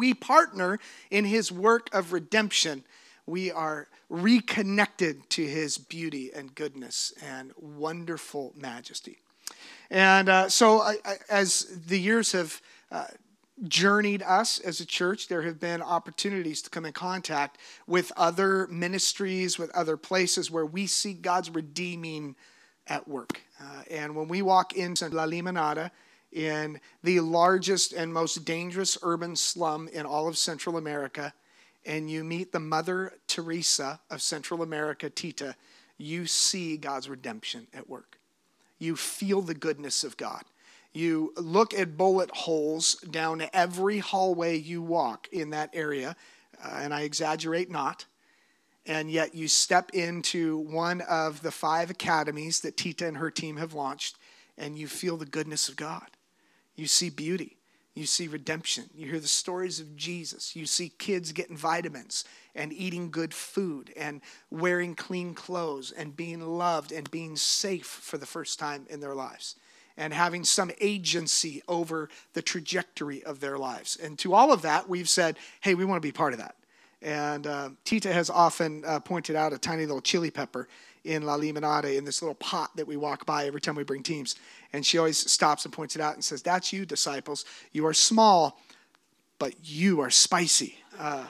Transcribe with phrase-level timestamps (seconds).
[0.00, 0.78] we partner
[1.10, 2.84] in his work of redemption,
[3.26, 9.18] we are reconnected to his beauty and goodness and wonderful majesty.
[9.90, 13.08] And uh, so, I, I, as the years have uh,
[13.68, 18.66] journeyed us as a church, there have been opportunities to come in contact with other
[18.68, 22.36] ministries, with other places where we see God's redeeming
[22.86, 23.42] at work.
[23.60, 25.90] Uh, and when we walk into La Limonada,
[26.32, 31.32] in the largest and most dangerous urban slum in all of Central America,
[31.84, 35.56] and you meet the Mother Teresa of Central America, Tita,
[35.98, 38.18] you see God's redemption at work.
[38.78, 40.42] You feel the goodness of God.
[40.92, 46.16] You look at bullet holes down every hallway you walk in that area,
[46.62, 48.06] uh, and I exaggerate not.
[48.86, 53.58] And yet you step into one of the five academies that Tita and her team
[53.58, 54.16] have launched,
[54.56, 56.08] and you feel the goodness of God.
[56.80, 57.58] You see beauty.
[57.94, 58.88] You see redemption.
[58.94, 60.56] You hear the stories of Jesus.
[60.56, 66.40] You see kids getting vitamins and eating good food and wearing clean clothes and being
[66.40, 69.56] loved and being safe for the first time in their lives
[69.98, 73.96] and having some agency over the trajectory of their lives.
[74.02, 76.56] And to all of that, we've said, hey, we want to be part of that.
[77.02, 80.66] And uh, Tita has often uh, pointed out a tiny little chili pepper
[81.04, 84.02] in La Limonada in this little pot that we walk by every time we bring
[84.02, 84.36] teams.
[84.72, 87.44] And she always stops and points it out and says, That's you, disciples.
[87.72, 88.60] You are small,
[89.38, 90.76] but you are spicy.
[90.98, 91.24] Uh,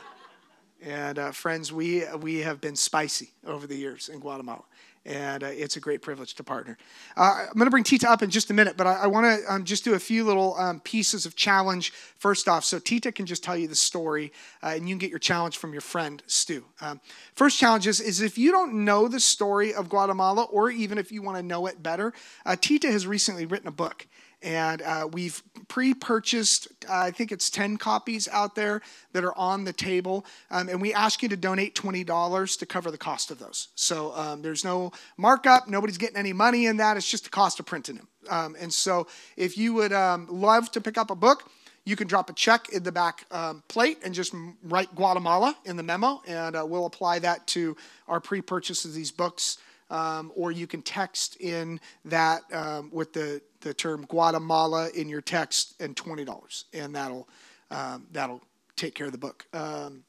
[0.83, 4.65] and uh, friends, we, we have been spicy over the years in Guatemala
[5.11, 6.79] and uh, it's a great privilege to partner.
[7.17, 9.27] Uh, I'm going to bring Tita up in just a minute, but I, I want
[9.27, 12.65] to um, just do a few little um, pieces of challenge first off.
[12.65, 15.59] So Tita can just tell you the story, uh, and you can get your challenge
[15.59, 16.65] from your friend Stu.
[16.81, 17.01] Um,
[17.35, 21.11] first challenge is, is if you don't know the story of Guatemala, or even if
[21.11, 22.13] you want to know it better,
[22.47, 24.07] uh, Tita has recently written a book
[24.43, 28.81] and uh, we've pre-purchased uh, i think it's 10 copies out there
[29.13, 30.25] that are on the table.
[30.51, 33.69] Um, and we ask you to donate $20 to cover the cost of those.
[33.75, 35.69] So um, there's no markup.
[35.69, 36.97] Nobody's getting any money in that.
[36.97, 38.09] It's just the cost of printing them.
[38.29, 39.07] Um, and so
[39.37, 41.51] if you would um, love to pick up a book
[41.87, 45.77] you can drop a check in the back um, plate and just write guatemala in
[45.77, 46.21] the memo.
[46.27, 47.75] And uh, we'll apply that to
[48.07, 49.57] our pre-purchase of these books
[49.91, 55.21] um, or you can text in that um, with the, the term Guatemala in your
[55.21, 57.29] text and twenty dollars, and that'll
[57.71, 58.43] um, that'll
[58.77, 59.47] take care of the book.
[59.53, 60.05] Um,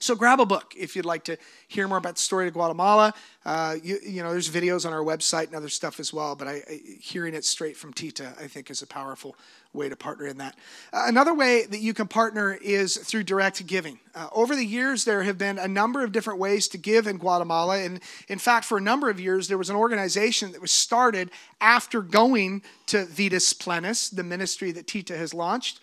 [0.00, 1.36] so grab a book if you'd like to
[1.68, 3.12] hear more about the story of Guatemala.
[3.44, 6.34] Uh, you, you, know, there's videos on our website and other stuff as well.
[6.34, 9.36] But I, I, hearing it straight from Tita, I think, is a powerful
[9.72, 10.56] way to partner in that.
[10.92, 13.98] Uh, another way that you can partner is through direct giving.
[14.14, 17.18] Uh, over the years, there have been a number of different ways to give in
[17.18, 17.78] Guatemala.
[17.78, 21.30] And in fact, for a number of years, there was an organization that was started
[21.60, 25.80] after going to Vidas Plenas, the ministry that Tita has launched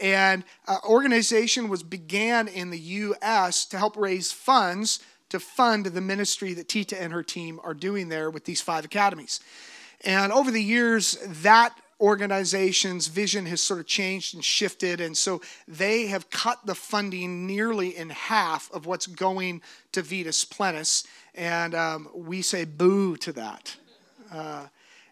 [0.00, 3.66] and uh, organization was began in the U.S.
[3.66, 8.08] to help raise funds to fund the ministry that Tita and her team are doing
[8.08, 9.40] there with these five academies.
[10.02, 15.00] And over the years, that organization's vision has sort of changed and shifted.
[15.00, 19.62] And so they have cut the funding nearly in half of what's going
[19.92, 21.06] to Vidas Plenas.
[21.34, 23.76] And um, we say boo to that.
[24.32, 24.66] Uh,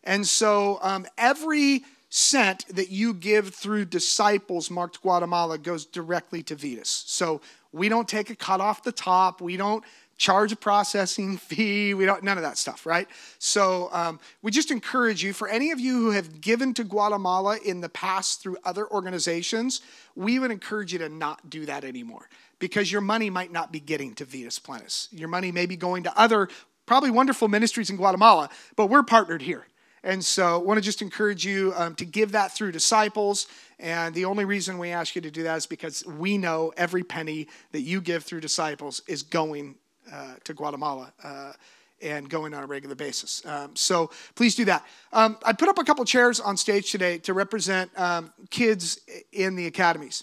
[0.04, 6.56] and so um, every cent that you give through disciples marked Guatemala goes directly to
[6.56, 7.04] Vidas.
[7.06, 7.41] So
[7.72, 9.41] we don't take a cut off the top.
[9.41, 9.84] We don't
[10.19, 11.95] charge a processing fee.
[11.95, 13.09] We don't, none of that stuff, right?
[13.39, 17.59] So um, we just encourage you, for any of you who have given to Guatemala
[17.65, 19.81] in the past through other organizations,
[20.15, 22.28] we would encourage you to not do that anymore
[22.59, 25.09] because your money might not be getting to Vidas Plenas.
[25.12, 26.49] Your money may be going to other,
[26.87, 29.65] probably wonderful ministries in Guatemala, but we're partnered here.
[30.05, 33.47] And so I want to just encourage you um, to give that through disciples.
[33.78, 37.03] And the only reason we ask you to do that is because we know every
[37.03, 39.77] penny that you give through disciples is going
[40.13, 41.13] uh, to Guatemala.
[41.23, 41.53] Uh,
[42.01, 43.45] and going on a regular basis.
[43.45, 44.87] Um, so please do that.
[45.13, 49.01] Um, I put up a couple chairs on stage today to represent um, kids
[49.33, 50.23] in the academies.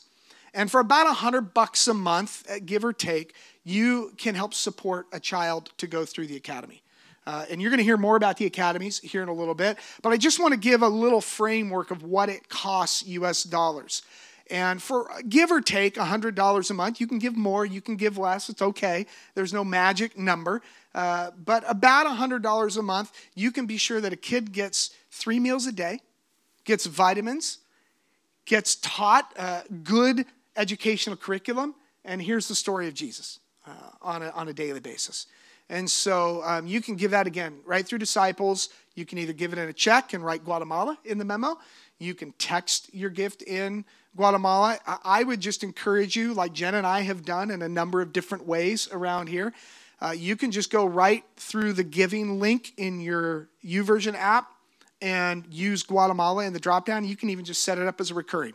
[0.53, 3.35] And for about a hundred bucks a month, uh, give or take,
[3.65, 6.81] you can help support a child to go through the academy.
[7.27, 9.77] Uh, and you're going to hear more about the academies here in a little bit.
[10.01, 14.03] But I just want to give a little framework of what it costs US dollars.
[14.51, 18.17] And for give or take $100 a month, you can give more, you can give
[18.17, 19.07] less, it's okay.
[19.33, 20.61] There's no magic number.
[20.93, 25.39] Uh, but about $100 a month, you can be sure that a kid gets three
[25.39, 25.99] meals a day,
[26.63, 27.57] gets vitamins,
[28.45, 29.33] gets taught
[29.83, 30.25] good
[30.55, 31.75] educational curriculum,
[32.05, 33.71] and hears the story of Jesus uh,
[34.01, 35.27] on, a, on a daily basis.
[35.69, 38.69] And so um, you can give that again right through disciples.
[38.93, 41.57] You can either give it in a check and write Guatemala in the memo.
[41.99, 46.87] You can text your gift in Guatemala, I would just encourage you, like Jen and
[46.87, 49.53] I have done in a number of different ways around here.
[50.01, 54.51] Uh, you can just go right through the giving link in your YouVersion app
[55.01, 57.05] and use Guatemala in the dropdown.
[57.05, 58.53] You can even just set it up as a recurring.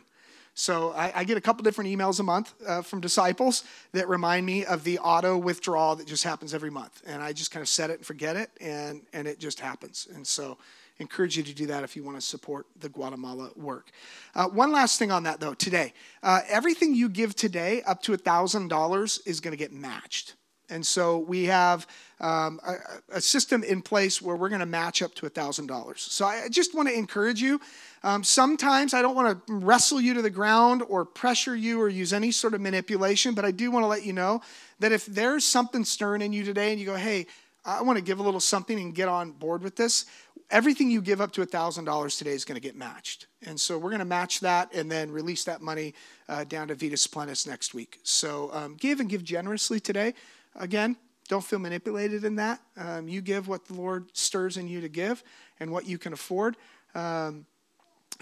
[0.53, 4.45] So I, I get a couple different emails a month uh, from disciples that remind
[4.45, 7.69] me of the auto withdrawal that just happens every month, and I just kind of
[7.69, 10.07] set it and forget it, and and it just happens.
[10.13, 10.57] And so
[11.01, 13.91] encourage you to do that if you want to support the Guatemala work.
[14.35, 15.93] Uh, one last thing on that, though, today.
[16.23, 20.35] Uh, everything you give today up to $1,000 is going to get matched.
[20.71, 21.85] And so we have
[22.21, 22.75] um, a,
[23.17, 25.99] a, system in place where we're going to match up to $1,000.
[25.99, 27.59] So I just want to encourage you.
[28.03, 31.89] Um, sometimes I don't want to wrestle you to the ground or pressure you or
[31.89, 34.41] use any sort of manipulation, but I do want to let you know
[34.79, 37.27] that if there's something stirring in you today and you go, hey,
[37.63, 40.05] I want to give a little something and get on board with this,
[40.49, 43.27] everything you give up to $1,000 today is going to get matched.
[43.45, 45.93] And so we're going to match that and then release that money
[46.27, 47.99] uh, down to Vidas Plenas next week.
[48.03, 50.13] So um, give and give generously today.
[50.55, 50.97] Again,
[51.27, 52.59] don't feel manipulated in that.
[52.75, 55.23] Um, you give what the Lord stirs in you to give
[55.59, 56.57] and what you can afford.
[56.93, 57.45] Um,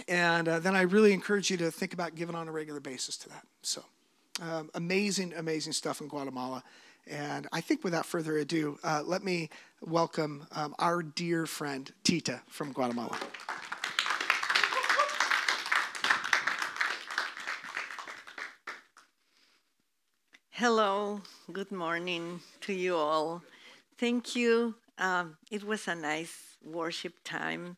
[0.07, 3.17] and uh, then I really encourage you to think about giving on a regular basis
[3.17, 3.45] to that.
[3.61, 3.83] So
[4.41, 6.63] um, amazing, amazing stuff in Guatemala.
[7.09, 9.49] And I think without further ado, uh, let me
[9.81, 13.17] welcome um, our dear friend Tita from Guatemala.
[20.51, 21.21] Hello,
[21.51, 23.41] good morning to you all.
[23.97, 24.75] Thank you.
[24.99, 27.77] Um, it was a nice worship time.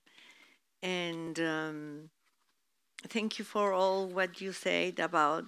[0.83, 2.09] And um,
[3.07, 5.45] thank you for all what you said about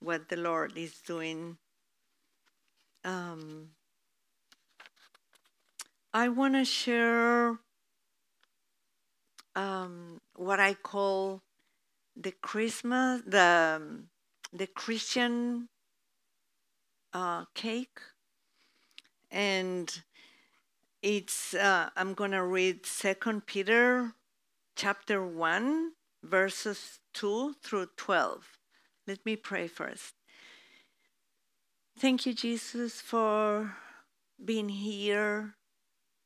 [0.00, 1.58] what the Lord is doing
[3.04, 3.70] um,
[6.12, 7.58] I want to share
[9.54, 11.42] um, what I call
[12.16, 14.02] the Christmas, the
[14.52, 15.68] the Christian
[17.12, 18.00] uh, cake,
[19.30, 20.02] and
[21.02, 21.54] it's.
[21.54, 24.14] Uh, I'm gonna read Second Peter,
[24.76, 25.92] chapter one,
[26.22, 28.58] verses two through twelve.
[29.06, 30.19] Let me pray first.
[31.98, 33.74] Thank you, Jesus, for
[34.42, 35.54] being here,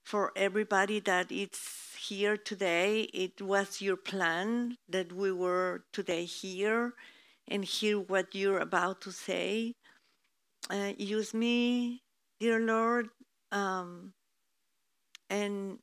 [0.04, 1.50] for everybody that is
[1.98, 3.02] here today.
[3.12, 6.94] It was your plan that we were today here
[7.48, 9.74] and hear what you're about to say.
[10.70, 12.02] Uh, use me,
[12.40, 13.08] dear Lord,
[13.52, 14.12] um,
[15.28, 15.78] and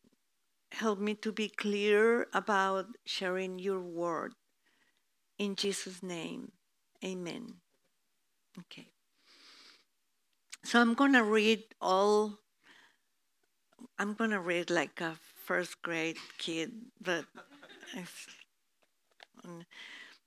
[0.71, 4.33] help me to be clear about sharing your word.
[5.37, 6.51] In Jesus' name,
[7.03, 7.55] amen.
[8.59, 8.87] Okay.
[10.63, 12.37] So I'm going to read all,
[13.97, 16.71] I'm going to read like a first grade kid,
[17.01, 17.25] but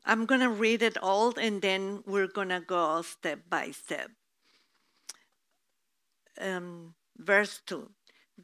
[0.04, 4.10] I'm going to read it all and then we're going to go step by step.
[6.40, 7.90] Um, verse 2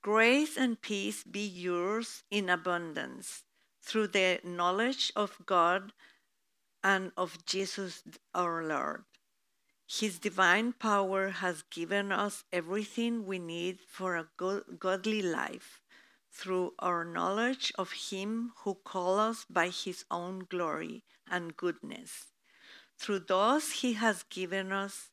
[0.01, 3.43] Grace and peace be yours in abundance
[3.83, 5.93] through the knowledge of God
[6.85, 9.05] and of Jesus our Lord
[9.93, 14.29] his divine power has given us everything we need for a
[14.79, 15.81] godly life
[16.31, 22.27] through our knowledge of Him who called us by His own glory and goodness.
[22.99, 25.11] Through those He has given us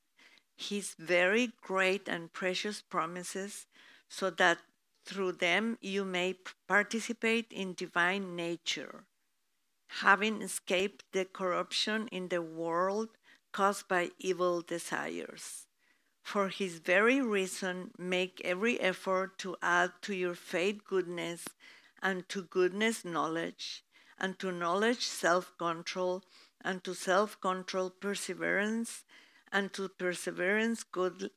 [0.56, 3.66] His very great and precious promises,
[4.08, 4.60] so that
[5.06, 6.36] through them you may
[6.68, 9.06] participate in divine nature,
[9.88, 13.17] having escaped the corruption in the world
[13.58, 15.66] caused by evil desires.
[16.22, 21.44] For his very reason, make every effort to add to your faith goodness,
[22.00, 23.84] and to goodness knowledge,
[24.20, 26.24] and to knowledge self control,
[26.62, 29.06] and to self control perseverance,
[29.52, 31.32] and to perseverance good,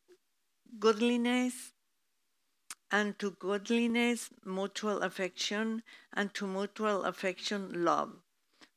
[2.93, 8.13] and to godliness mutual affection, and to mutual affection love.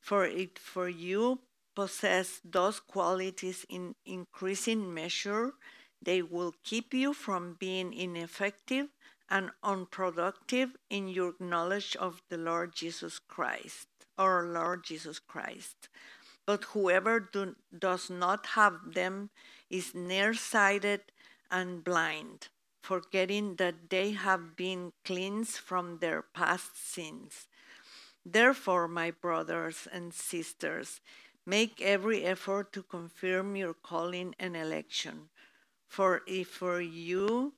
[0.00, 1.40] For it for you
[1.74, 5.52] possess those qualities in increasing measure,
[6.00, 8.88] they will keep you from being ineffective
[9.30, 13.88] and unproductive in your knowledge of the Lord Jesus Christ,
[14.18, 15.88] our Lord Jesus Christ.
[16.46, 19.30] But whoever do, does not have them
[19.70, 21.00] is nearsighted
[21.50, 22.48] and blind,
[22.82, 27.48] forgetting that they have been cleansed from their past sins.
[28.26, 31.00] Therefore, my brothers and sisters,
[31.46, 35.28] Make every effort to confirm your calling and election.
[35.86, 37.54] For if for you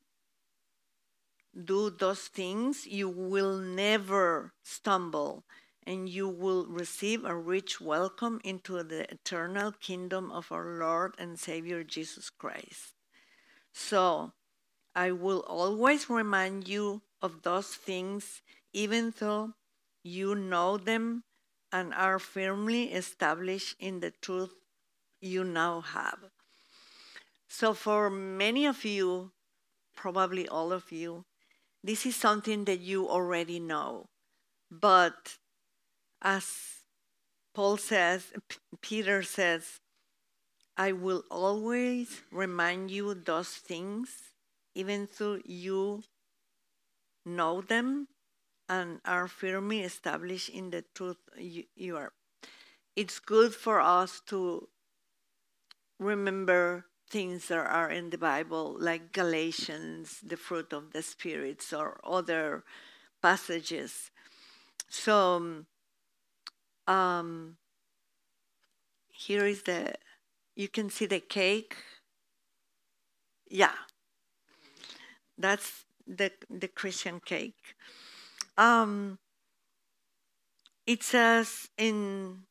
[1.54, 5.44] do those things, you will never stumble,
[5.86, 11.38] and you will receive a rich welcome into the eternal kingdom of our Lord and
[11.38, 12.94] Savior Jesus Christ.
[13.72, 14.32] So,
[14.94, 19.54] I will always remind you of those things, even though
[20.02, 21.22] you know them
[21.76, 24.54] and are firmly established in the truth
[25.20, 26.18] you now have.
[27.48, 29.32] So, for many of you,
[29.94, 31.26] probably all of you,
[31.84, 34.06] this is something that you already know.
[34.70, 35.36] But
[36.22, 36.46] as
[37.54, 39.80] Paul says, P- Peter says,
[40.78, 44.08] I will always remind you those things,
[44.74, 46.04] even though you
[47.26, 48.08] know them
[48.68, 52.12] and are firmly established in the truth you, are.
[52.94, 54.68] It's good for us to
[55.98, 62.00] remember things that are in the Bible, like Galatians, the fruit of the spirits, or
[62.04, 62.64] other
[63.22, 64.10] passages.
[64.88, 65.64] So
[66.86, 67.56] um,
[69.12, 69.94] here is the,
[70.54, 71.76] you can see the cake.
[73.48, 73.74] Yeah,
[75.38, 77.74] that's the the Christian cake.
[78.58, 79.18] Um,
[80.86, 82.42] it says in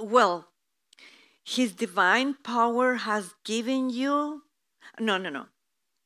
[0.00, 0.48] well
[1.44, 4.42] his divine power has given you.
[4.98, 5.46] No, no, no.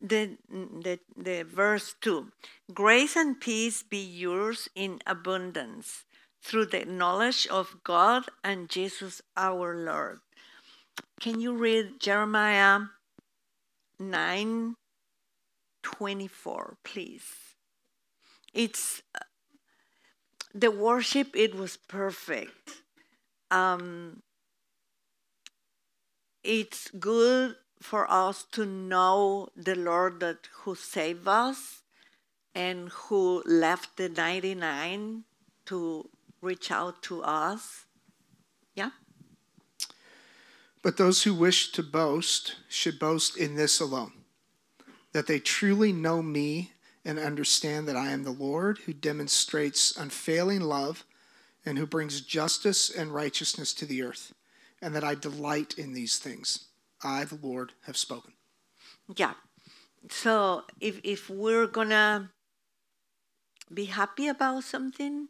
[0.01, 2.31] The, the, the verse 2
[2.73, 6.05] Grace and peace be yours in abundance
[6.43, 10.21] through the knowledge of God and Jesus our Lord.
[11.21, 12.81] Can you read Jeremiah
[13.99, 14.75] 9
[15.83, 17.58] 24, please?
[18.53, 19.03] It's
[20.55, 22.83] the worship, it was perfect.
[23.51, 24.23] Um,
[26.43, 31.83] it's good for us to know the Lord that who saved us
[32.55, 35.25] and who left the 99
[35.67, 36.09] to
[36.41, 37.87] reach out to us.
[38.75, 38.91] Yeah.
[40.83, 44.13] But those who wish to boast should boast in this alone
[45.13, 46.73] that they truly know me
[47.09, 51.07] and understand that I am the Lord who demonstrates unfailing love
[51.65, 54.35] and who brings justice and righteousness to the earth
[54.83, 56.67] and that I delight in these things.
[57.03, 58.35] I, the Lord, have spoken.
[59.17, 59.33] Yeah.
[60.11, 62.31] So if if we're gonna
[63.73, 65.29] be happy about something,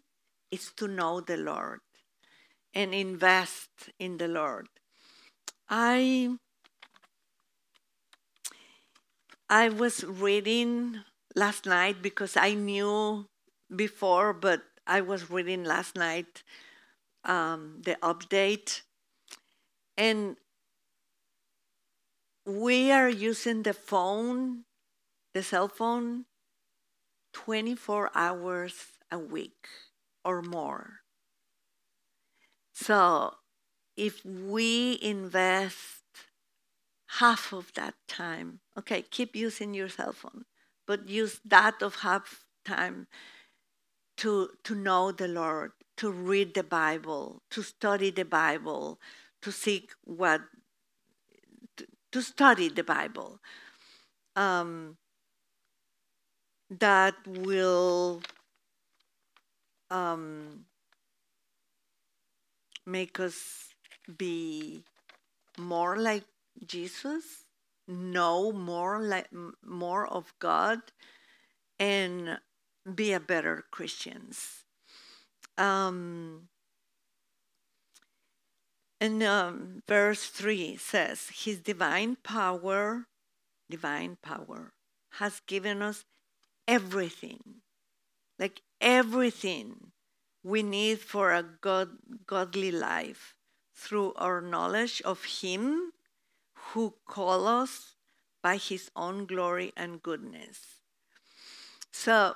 [0.50, 1.78] it's to know the Lord
[2.74, 3.70] and invest
[4.00, 4.66] in the Lord.
[5.70, 6.36] I
[9.48, 11.04] I was reading
[11.38, 13.26] last night because I knew
[13.74, 16.42] before, but I was reading last night
[17.24, 18.82] um, the update
[19.96, 20.36] and
[22.44, 24.64] we are using the phone,
[25.34, 26.24] the cell phone,
[27.32, 28.74] 24 hours
[29.12, 29.68] a week
[30.24, 31.00] or more.
[32.72, 33.34] So
[33.96, 36.02] if we invest
[37.18, 40.44] half of that time, okay, keep using your cell phone,
[40.88, 43.06] but use that of half time
[44.16, 48.98] to, to know the Lord, to read the Bible, to study the Bible,
[49.42, 50.40] to seek what
[51.76, 53.38] to, to study the Bible
[54.34, 54.96] um,
[56.70, 58.22] that will
[59.90, 60.64] um,
[62.86, 63.68] make us
[64.16, 64.82] be
[65.58, 66.24] more like
[66.66, 67.44] Jesus,
[67.88, 69.28] know more like
[69.64, 70.80] more of God,
[71.78, 72.38] and
[72.94, 74.64] be a better Christians.
[75.56, 76.48] Um,
[79.00, 83.06] and um, verse 3 says, His divine power,
[83.70, 84.72] divine power,
[85.12, 86.04] has given us
[86.66, 87.62] everything,
[88.38, 89.92] like everything
[90.42, 91.90] we need for a God,
[92.26, 93.34] godly life
[93.74, 95.92] through our knowledge of Him
[96.68, 97.94] who called us
[98.42, 100.82] by His own glory and goodness.
[101.90, 102.34] So,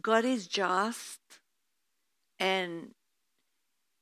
[0.00, 1.20] God is just
[2.38, 2.94] and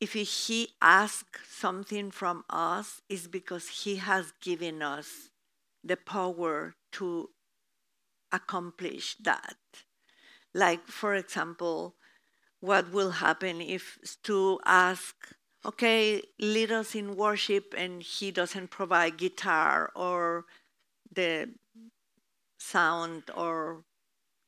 [0.00, 5.30] if he asks something from us, is because he has given us
[5.82, 7.30] the power to
[8.32, 9.56] accomplish that.
[10.52, 11.94] Like, for example,
[12.60, 15.34] what will happen if Stu asks,
[15.64, 20.44] okay, lead us in worship, and he doesn't provide guitar or
[21.12, 21.50] the
[22.58, 23.84] sound or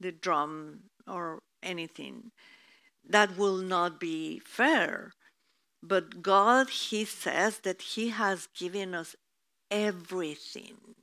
[0.00, 2.32] the drum or anything?
[3.08, 5.12] That will not be fair
[5.86, 9.14] but God, He says that He has given us
[9.70, 10.96] everything,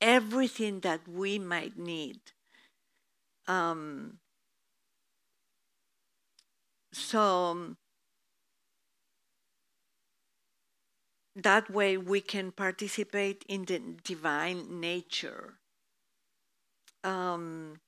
[0.00, 2.20] everything that we might need.
[3.46, 4.18] Um,
[6.92, 7.76] so
[11.42, 15.54] that way we can participate in the divine nature.
[17.04, 17.80] Um,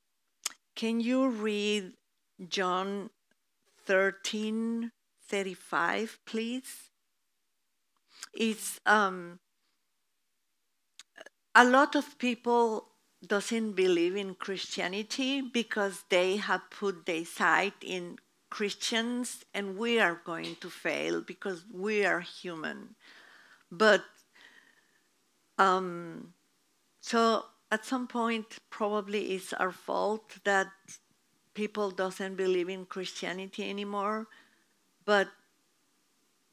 [0.76, 1.92] can you read
[2.48, 3.10] John
[3.86, 4.92] 13
[5.28, 6.90] 35, please?
[8.32, 9.40] It's um,
[11.54, 12.86] a lot of people
[13.26, 20.20] doesn't believe in Christianity because they have put their sight in Christians and we are
[20.24, 22.96] going to fail because we are human.
[23.70, 24.02] But
[25.58, 26.34] um,
[27.00, 30.68] so at some point, probably it's our fault that
[31.54, 34.26] people doesn't believe in Christianity anymore,
[35.04, 35.28] but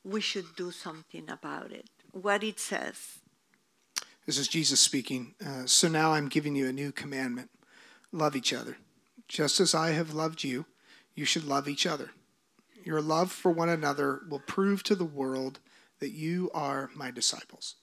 [0.03, 1.89] we should do something about it.
[2.11, 3.19] What it says.
[4.25, 5.35] This is Jesus speaking.
[5.45, 7.49] Uh, so now I'm giving you a new commandment
[8.11, 8.77] love each other.
[9.27, 10.65] Just as I have loved you,
[11.13, 12.11] you should love each other.
[12.83, 15.59] Your love for one another will prove to the world
[15.99, 17.75] that you are my disciples.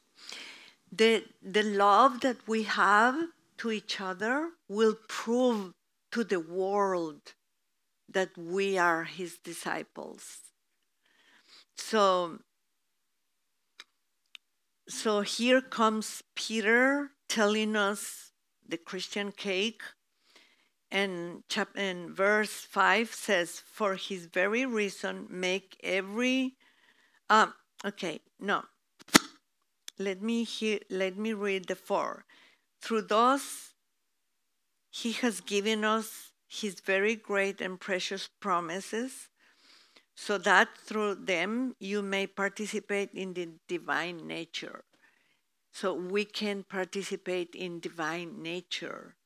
[0.90, 3.16] The, the love that we have
[3.58, 5.72] to each other will prove
[6.12, 7.34] to the world
[8.08, 10.38] that we are his disciples.
[11.76, 12.38] So,
[14.88, 18.30] so here comes Peter telling us
[18.66, 19.82] the Christian cake
[20.90, 26.54] and chap- and verse 5 says for his very reason make every
[27.28, 27.52] um,
[27.84, 28.62] Okay, no.
[29.98, 32.24] Let me hear, let me read the four.
[32.80, 33.74] Through those
[34.90, 39.28] he has given us his very great and precious promises,
[40.14, 44.84] so that through them you may participate in the divine nature.
[45.72, 49.16] So we can participate in divine nature.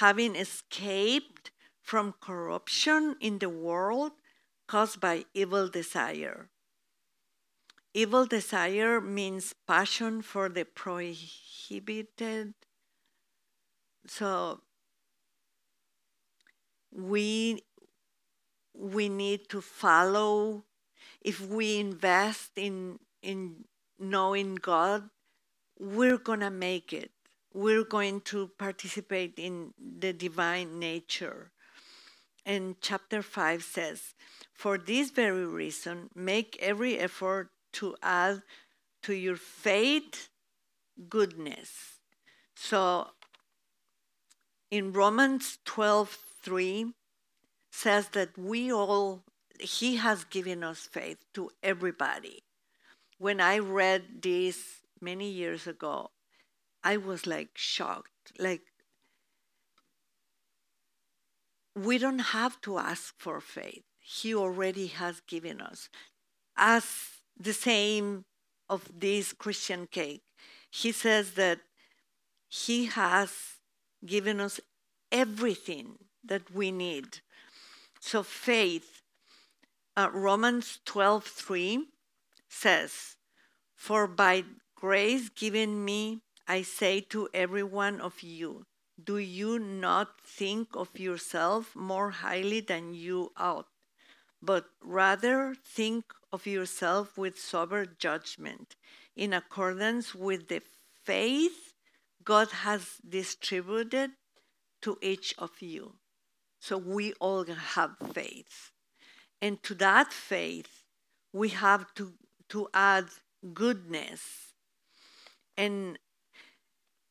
[0.00, 4.12] Having escaped from corruption in the world
[4.66, 6.51] caused by evil desire.
[7.94, 12.54] Evil desire means passion for the prohibited.
[14.06, 14.60] So
[16.90, 17.62] we
[18.74, 20.64] we need to follow
[21.20, 23.64] if we invest in in
[23.98, 25.10] knowing God,
[25.78, 27.10] we're gonna make it.
[27.54, 31.52] We're going to participate in the divine nature.
[32.46, 34.14] And chapter 5 says,
[34.54, 38.42] For this very reason, make every effort to add
[39.02, 40.28] to your faith
[41.08, 41.98] goodness.
[42.54, 43.08] So
[44.70, 46.92] in Romans 12 3
[47.70, 49.22] says that we all,
[49.60, 52.44] He has given us faith to everybody.
[53.18, 56.10] When I read this many years ago,
[56.82, 58.32] I was like shocked.
[58.38, 58.62] Like,
[61.76, 63.84] we don't have to ask for faith.
[64.00, 65.88] He already has given us.
[66.56, 68.24] As the same
[68.68, 70.22] of this Christian cake.
[70.70, 71.60] He says that
[72.48, 73.60] he has
[74.04, 74.60] given us
[75.10, 77.20] everything that we need.
[78.00, 79.02] So faith,
[79.96, 81.88] uh, Romans 12:3
[82.48, 83.16] says,
[83.74, 88.66] "For by grace given me, I say to every one of you,
[89.02, 93.68] do you not think of yourself more highly than you ought,
[94.42, 98.74] but rather think of yourself with sober judgment,
[99.14, 100.62] in accordance with the
[101.04, 101.74] faith
[102.24, 104.10] God has distributed
[104.82, 105.94] to each of you.
[106.60, 108.70] So we all have faith.
[109.40, 110.84] And to that faith,
[111.32, 112.12] we have to,
[112.50, 113.06] to add
[113.52, 114.54] goodness.
[115.56, 115.98] And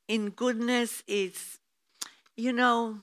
[0.08, 1.60] in goodness is,
[2.38, 3.02] you know,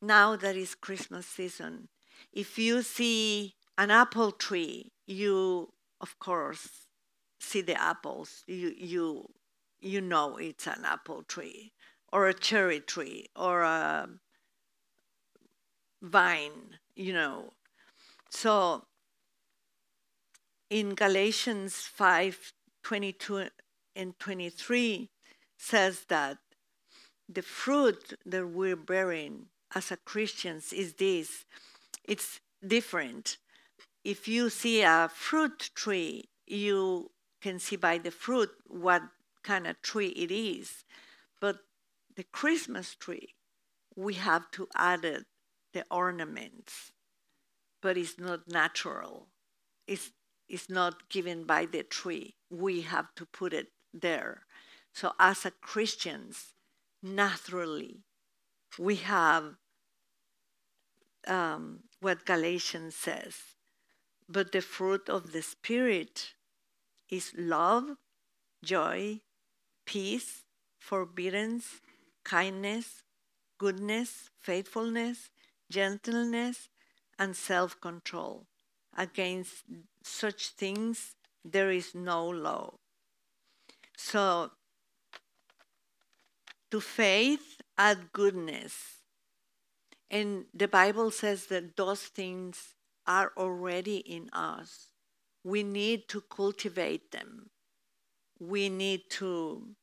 [0.00, 1.88] now that is Christmas season,
[2.32, 6.86] if you see an apple tree, you of course
[7.40, 8.44] see the apples.
[8.46, 9.26] You you
[9.80, 11.72] you know it's an apple tree
[12.12, 14.08] or a cherry tree or a
[16.00, 17.50] vine, you know.
[18.30, 18.84] So
[20.70, 23.48] in Galatians 5 22
[23.94, 25.10] and 23
[25.56, 26.38] says that
[27.28, 31.44] the fruit that we're bearing as a Christians is this
[32.04, 33.38] it's different.
[34.04, 37.10] If you see a fruit tree, you
[37.40, 39.02] can see by the fruit what
[39.42, 40.84] kind of tree it is.
[41.40, 41.58] But
[42.16, 43.34] the Christmas tree,
[43.96, 45.24] we have to add it,
[45.72, 46.92] the ornaments,
[47.80, 49.28] but it's not natural.
[49.86, 50.10] It's,
[50.48, 52.36] it's not given by the tree.
[52.50, 54.42] We have to put it there.
[54.94, 56.52] So, as a Christians,
[57.02, 58.04] naturally,
[58.78, 59.56] we have
[61.26, 63.36] um, what Galatians says.
[64.28, 66.34] But the fruit of the Spirit
[67.08, 67.96] is love,
[68.64, 69.20] joy,
[69.86, 70.44] peace,
[70.78, 71.80] forbearance,
[72.24, 73.02] kindness,
[73.58, 75.30] goodness, faithfulness,
[75.70, 76.68] gentleness,
[77.18, 78.46] and self control.
[78.96, 79.64] Against
[80.02, 82.74] such things there is no law.
[83.96, 84.52] So,
[86.70, 89.01] to faith, add goodness.
[90.12, 92.74] And the Bible says that those things
[93.06, 94.90] are already in us.
[95.42, 97.50] We need to cultivate them.
[98.38, 99.74] We need to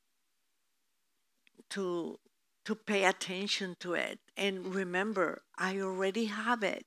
[1.71, 2.19] to
[2.65, 6.85] to pay attention to it and remember I already have it.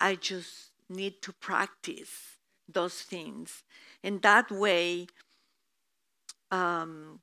[0.00, 3.64] I just need to practice those things.
[4.02, 5.08] And that way
[6.50, 7.20] um,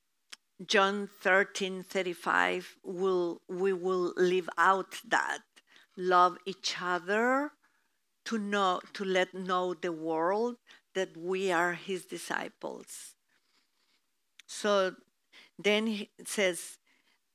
[0.65, 5.41] John 13 35 will we will live out that
[5.95, 7.51] love each other
[8.25, 10.57] to know to let know the world
[10.95, 13.13] that we are his disciples.
[14.47, 14.95] So
[15.59, 16.79] then he says,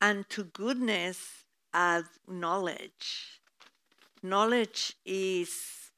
[0.01, 3.41] and to goodness add knowledge.
[4.23, 5.91] Knowledge is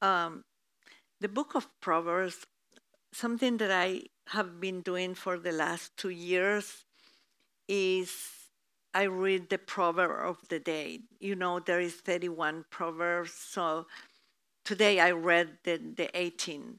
[0.00, 0.44] um,
[1.20, 2.46] the book of Proverbs,
[3.12, 6.84] something that I have been doing for the last two years
[7.68, 8.12] is
[8.94, 11.00] I read the proverb of the day.
[11.18, 13.32] You know, there is 31 proverbs.
[13.32, 13.86] So
[14.64, 16.78] today I read the, the 18.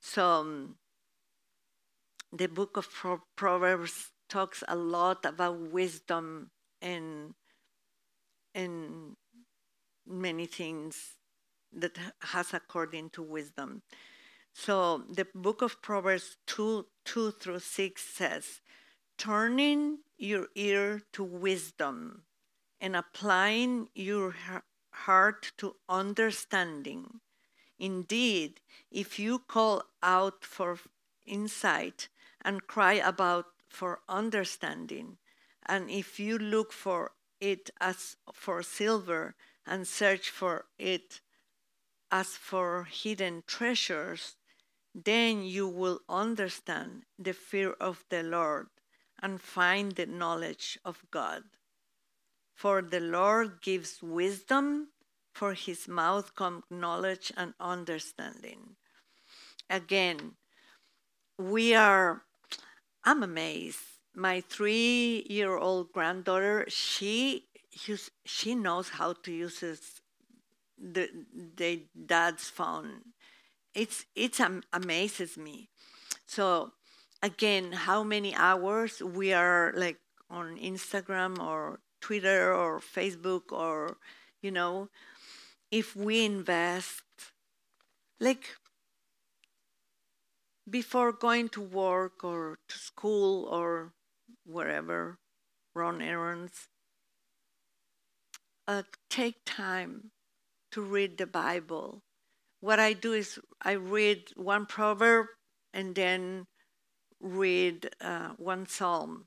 [0.00, 0.76] So um,
[2.32, 7.34] the book of Pro- Proverbs talks a lot about wisdom and
[8.54, 9.16] and
[10.06, 11.16] many things
[11.72, 13.82] that has according to wisdom.
[14.54, 18.60] So the book of Proverbs 2 2 through 6 says,
[19.18, 22.24] Turning your ear to wisdom
[22.80, 24.34] and applying your
[24.90, 27.20] heart to understanding.
[27.78, 28.60] Indeed,
[28.90, 30.78] if you call out for
[31.26, 32.08] insight
[32.44, 35.18] and cry about for understanding,
[35.66, 39.34] and if you look for it as for silver
[39.66, 41.20] and search for it
[42.10, 44.36] as for hidden treasures,
[44.94, 48.68] then you will understand the fear of the Lord
[49.22, 51.44] and find the knowledge of God.
[52.54, 54.88] For the Lord gives wisdom,
[55.32, 58.76] for his mouth come knowledge and understanding.
[59.70, 60.32] Again,
[61.38, 62.22] we are,
[63.04, 63.80] I'm amazed.
[64.14, 67.46] My three year old granddaughter, she,
[68.26, 69.60] she knows how to use
[70.78, 71.08] the,
[71.56, 73.00] the dad's phone
[73.74, 75.68] it's um, amazes me.
[76.26, 76.72] So
[77.22, 79.98] again, how many hours we are like
[80.30, 83.98] on Instagram or Twitter or Facebook or
[84.42, 84.88] you know,
[85.70, 87.02] if we invest
[88.20, 88.56] like
[90.68, 93.92] before going to work or to school or
[94.44, 95.18] wherever,
[95.74, 96.68] run errands,
[98.66, 100.10] uh, take time
[100.70, 102.02] to read the Bible
[102.62, 105.26] what I do is I read one proverb
[105.74, 106.46] and then
[107.20, 109.26] read uh, one psalm,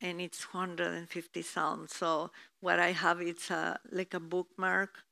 [0.00, 1.92] and it's 150 psalms.
[1.96, 5.02] So what I have it's a, like a bookmark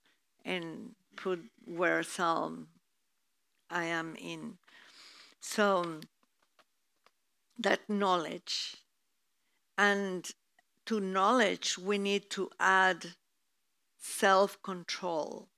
[0.45, 2.69] and put where psalm
[3.69, 4.59] I am in.
[5.41, 5.99] So
[7.59, 8.77] that knowledge,
[9.77, 10.31] and
[10.87, 13.15] to knowledge we need to add
[13.99, 15.49] self-control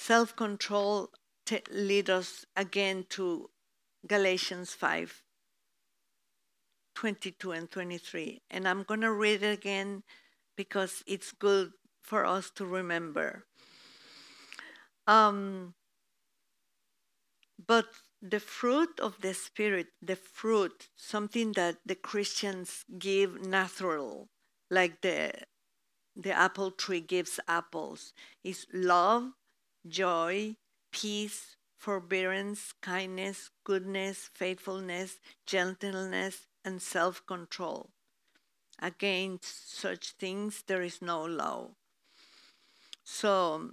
[0.00, 1.10] Self control
[1.44, 3.50] t- lead us again to
[4.06, 5.22] Galatians 5
[6.94, 8.40] 22 and 23.
[8.50, 10.02] And I'm going to read it again
[10.56, 13.44] because it's good for us to remember.
[15.06, 15.74] Um,
[17.66, 17.88] but
[18.22, 24.30] the fruit of the Spirit, the fruit, something that the Christians give natural,
[24.70, 25.32] like the,
[26.16, 29.32] the apple tree gives apples, is love,
[29.86, 30.56] joy,
[30.92, 37.90] peace, forbearance, kindness, goodness, faithfulness, gentleness, and self control.
[38.78, 41.70] Against such things there is no law.
[43.04, 43.72] So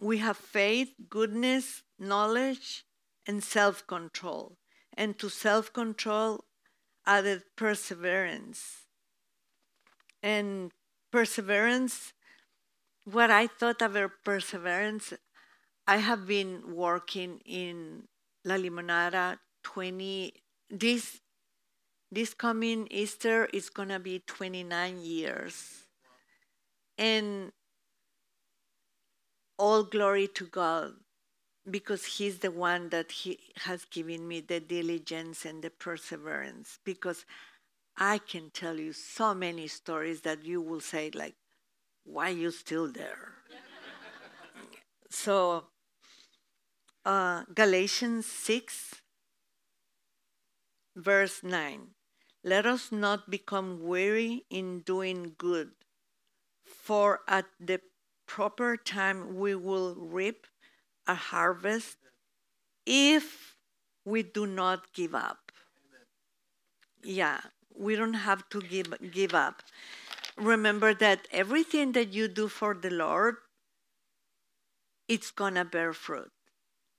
[0.00, 2.84] we have faith, goodness, knowledge,
[3.26, 4.56] and self control.
[4.96, 6.44] And to self control,
[7.06, 8.86] added perseverance.
[10.22, 10.72] And
[11.12, 12.12] perseverance
[13.06, 15.12] what I thought about perseverance,
[15.86, 18.08] I have been working in
[18.44, 20.32] La Limonada 20
[20.68, 21.20] this
[22.10, 25.86] this coming Easter is gonna be 29 years.
[26.98, 27.52] And
[29.58, 30.94] all glory to God
[31.68, 36.78] because He's the one that He has given me the diligence and the perseverance.
[36.84, 37.24] Because
[37.96, 41.34] I can tell you so many stories that you will say, like,
[42.06, 43.34] why are you still there?
[45.10, 45.64] so,
[47.04, 49.02] uh, Galatians 6,
[50.94, 51.88] verse 9.
[52.44, 55.70] Let us not become weary in doing good,
[56.64, 57.80] for at the
[58.26, 60.46] proper time we will reap
[61.06, 61.96] a harvest
[62.86, 63.56] if
[64.04, 65.50] we do not give up.
[67.02, 67.40] Yeah,
[67.74, 69.62] we don't have to give give up.
[70.36, 73.36] Remember that everything that you do for the Lord,
[75.08, 76.30] it's gonna bear fruit.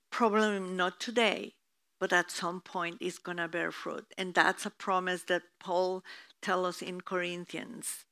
[0.10, 1.54] Probably not today,
[2.00, 4.06] but at some point it's gonna bear fruit.
[4.18, 6.04] And that's a promise that Paul
[6.42, 8.06] tells us in Corinthians.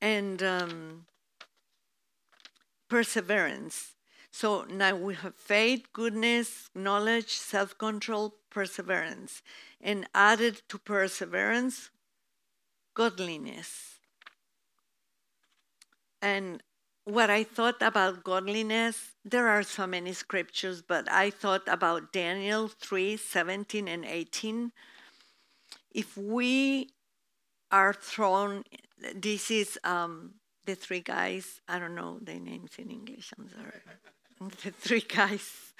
[0.00, 1.06] And um,
[2.88, 3.94] perseverance.
[4.30, 9.42] So now we have faith, goodness, knowledge, self control, perseverance.
[9.80, 11.90] And added to perseverance,
[13.00, 13.70] godliness.
[16.20, 16.62] And
[17.04, 22.68] what I thought about godliness, there are so many scriptures, but I thought about Daniel
[22.68, 24.72] 3 17 and 18.
[25.92, 26.90] If we
[27.72, 28.64] are thrown,
[29.14, 30.34] this is um,
[30.66, 33.80] the three guys, I don't know their names in English, I'm sorry.
[34.62, 35.72] the three guys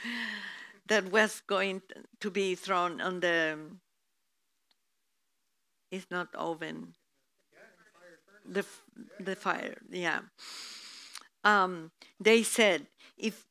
[0.89, 1.83] that was going
[2.21, 3.59] to be thrown on the,
[5.93, 6.95] it's not oven,
[8.51, 8.65] the,
[9.19, 10.21] the fire, yeah.
[11.45, 12.87] Um, they said,
[13.17, 13.47] if,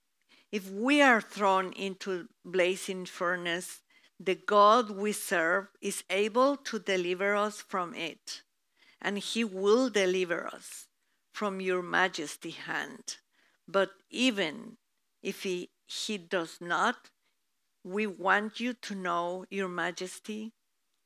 [0.52, 3.82] if we are thrown into blazing furnace,
[4.20, 8.42] the God we serve is able to deliver us from it,
[9.02, 10.88] and he will deliver us
[11.32, 13.18] from your majesty hand.
[13.68, 14.78] But even
[15.24, 17.10] if he, he does not,
[17.84, 20.52] we want you to know, your majesty,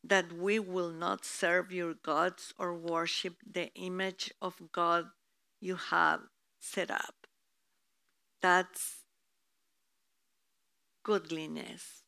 [0.03, 5.05] that we will not serve your gods or worship the image of God
[5.61, 6.21] you have
[6.59, 7.27] set up.
[8.41, 9.03] That's
[11.03, 12.03] godliness.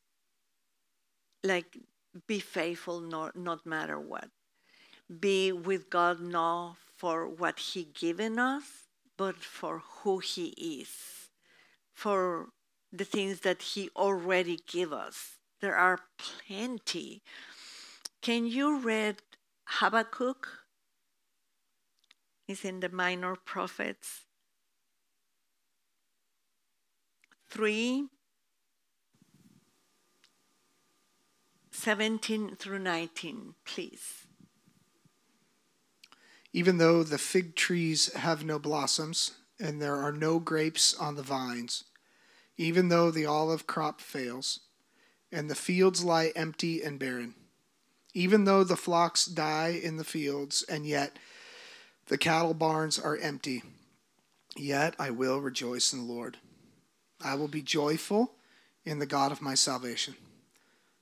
[1.44, 1.78] Like,
[2.28, 4.30] be faithful, not, not matter what.
[5.20, 8.64] Be with God, not for what He given us,
[9.18, 10.48] but for who He
[10.82, 11.30] is,
[11.94, 12.50] for
[12.92, 15.38] the things that He already give us.
[15.62, 17.22] There are plenty.
[18.26, 19.18] Can you read
[19.66, 20.48] Habakkuk?
[22.48, 24.22] It's in the Minor Prophets.
[27.52, 28.08] 3
[31.70, 34.26] 17 through 19, please.
[36.52, 41.22] Even though the fig trees have no blossoms, and there are no grapes on the
[41.22, 41.84] vines,
[42.58, 44.62] even though the olive crop fails,
[45.32, 47.36] and the fields lie empty and barren,
[48.16, 51.20] even though the flocks die in the fields, and yet
[52.08, 53.62] the cattle barns are empty,
[54.56, 56.38] yet I will rejoice in the Lord.
[57.24, 58.34] I will be joyful
[58.84, 60.16] in the God of my salvation.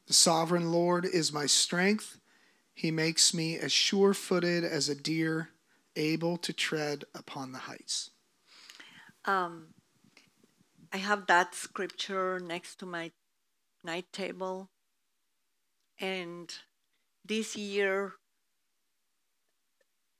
[0.08, 2.18] The sovereign Lord is my strength
[2.74, 5.50] he makes me as sure footed as a deer,
[5.96, 8.10] able to tread upon the heights.
[9.26, 9.68] Um,
[10.92, 13.12] I have that scripture next to my
[13.84, 14.70] night table.
[16.00, 16.54] And
[17.26, 18.14] this year,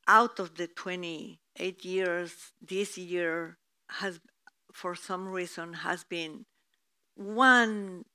[0.08, 3.58] out of the 28 years, this year
[3.90, 4.20] has,
[4.74, 6.46] for some reason, has been
[7.16, 8.06] one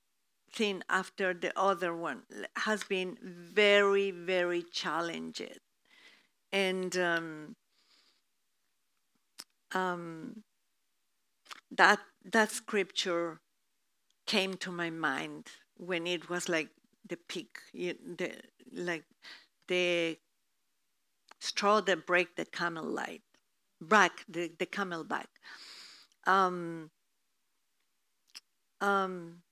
[0.53, 2.23] thing after the other one
[2.57, 5.59] has been very, very challenging.
[6.53, 7.57] And um,
[9.75, 10.43] um,
[11.71, 13.41] that that scripture
[14.27, 16.71] came to my mind when it was like
[17.09, 18.33] the peak, the
[18.73, 19.05] like
[19.69, 20.19] the
[21.41, 23.23] straw that break the camel light,
[23.81, 25.29] back the, the camel back.
[26.27, 26.91] Um,
[28.81, 29.43] um,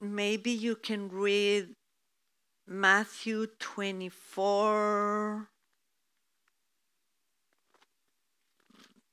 [0.00, 1.74] maybe you can read
[2.66, 5.48] Matthew 24,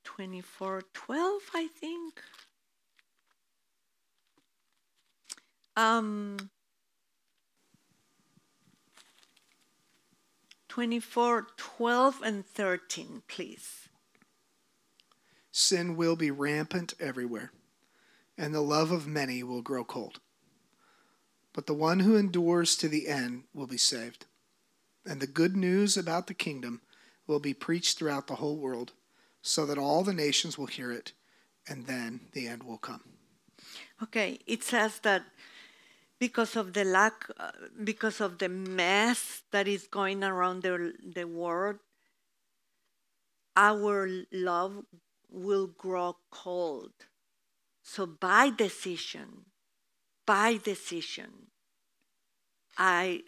[0.04, 2.22] 24, 12, I think.
[5.76, 6.50] Um,
[10.72, 13.90] 24, 12, and 13, please.
[15.50, 17.52] Sin will be rampant everywhere,
[18.38, 20.18] and the love of many will grow cold.
[21.52, 24.24] But the one who endures to the end will be saved.
[25.04, 26.80] And the good news about the kingdom
[27.26, 28.92] will be preached throughout the whole world,
[29.42, 31.12] so that all the nations will hear it.
[31.68, 33.02] and then the end will come.
[34.02, 35.22] Okay, it says that
[36.22, 37.50] because of the lack, uh,
[37.82, 41.80] because of the mess that is going around the, the world,
[43.56, 44.84] our love
[45.28, 46.92] will grow cold.
[47.82, 49.46] So by decision,
[50.24, 51.48] by decision,
[52.78, 53.22] I,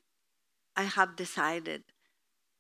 [0.76, 1.82] I have decided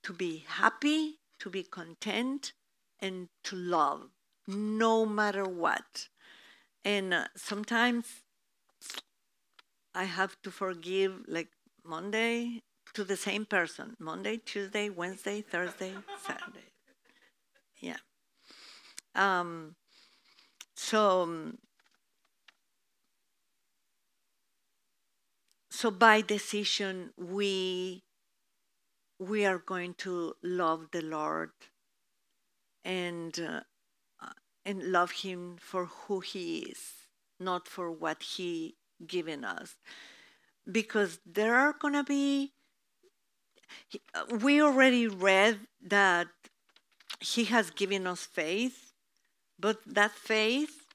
[0.02, 2.54] to be happy, to be content,
[2.98, 4.08] and to love
[4.48, 6.08] no matter what.
[6.84, 8.23] And uh, sometimes
[9.94, 11.48] I have to forgive, like
[11.84, 12.62] Monday,
[12.94, 15.94] to the same person Monday, Tuesday, Wednesday, Thursday,
[16.26, 16.68] Saturday.
[17.80, 17.96] Yeah.
[19.14, 19.76] Um,
[20.76, 21.52] so,
[25.70, 28.02] so by decision, we
[29.18, 31.50] we are going to love the Lord
[32.84, 33.60] and uh,
[34.64, 38.76] and love him for who he is, not for what he
[39.06, 39.76] given us.
[40.70, 42.52] Because there are going to be
[44.40, 46.28] we already read that
[47.20, 48.92] he has given us faith,
[49.58, 50.86] but that faith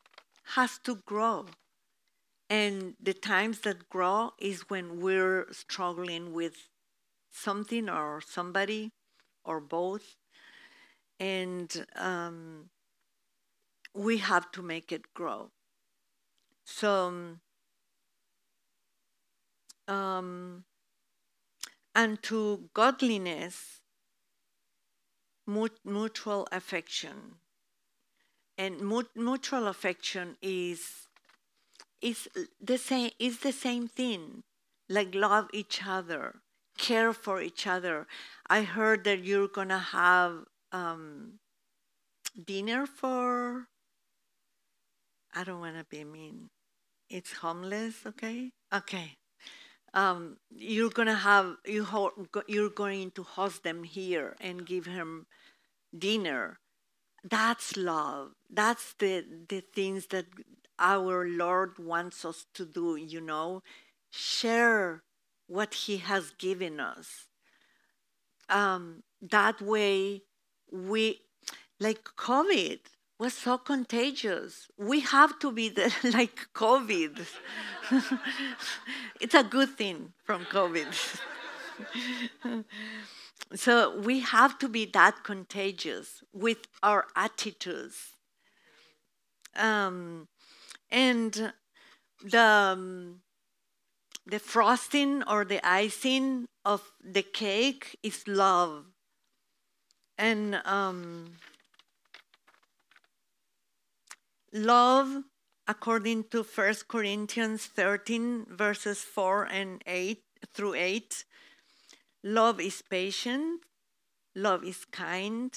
[0.56, 1.46] has to grow.
[2.50, 6.70] And the times that grow is when we're struggling with
[7.32, 8.92] something or somebody
[9.46, 10.16] or both.
[11.20, 12.70] And um,
[13.94, 15.52] we have to make it grow.
[16.66, 17.38] So,
[19.90, 20.64] um,
[21.96, 23.82] and to godliness,
[25.48, 27.36] mutual affection.
[28.58, 28.82] And
[29.16, 31.08] mutual affection is
[32.02, 32.28] is
[32.62, 34.44] the same is the same thing
[34.88, 36.36] like love each other
[36.78, 38.08] care for each other
[38.50, 41.40] i heard that you're gonna have um,
[42.46, 43.68] dinner for
[45.34, 46.50] I don't want to be mean.
[47.10, 48.52] It's homeless, okay?
[48.74, 49.18] Okay.
[49.94, 55.28] Um, you're gonna have you ho- you're going to host them here and give him
[55.98, 56.60] dinner.
[57.24, 58.34] That's love.
[58.50, 60.28] That's the the things that
[60.80, 62.96] our Lord wants us to do.
[62.96, 63.64] You know,
[64.12, 65.04] share
[65.48, 67.28] what He has given us.
[68.50, 70.24] Um, that way,
[70.72, 71.22] we
[71.80, 72.80] like COVID
[73.20, 74.70] was so contagious.
[74.78, 75.70] We have to be
[76.04, 77.26] like COVID.
[79.22, 80.88] it's a good thing from COVID.
[83.56, 88.16] so we have to be that contagious with our attitudes.
[89.56, 90.30] Um,
[90.90, 91.54] and
[92.24, 93.22] the, um,
[94.26, 98.86] the frosting or the icing of the cake is love.
[100.18, 101.32] And um,
[104.52, 105.26] Love,
[105.68, 110.24] according to 1 Corinthians 13, verses 4 and 8
[110.56, 111.24] through 8,
[112.24, 113.62] love is patient,
[114.34, 115.54] love is kind,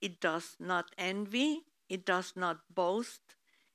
[0.00, 3.20] it does not envy, it does not boast,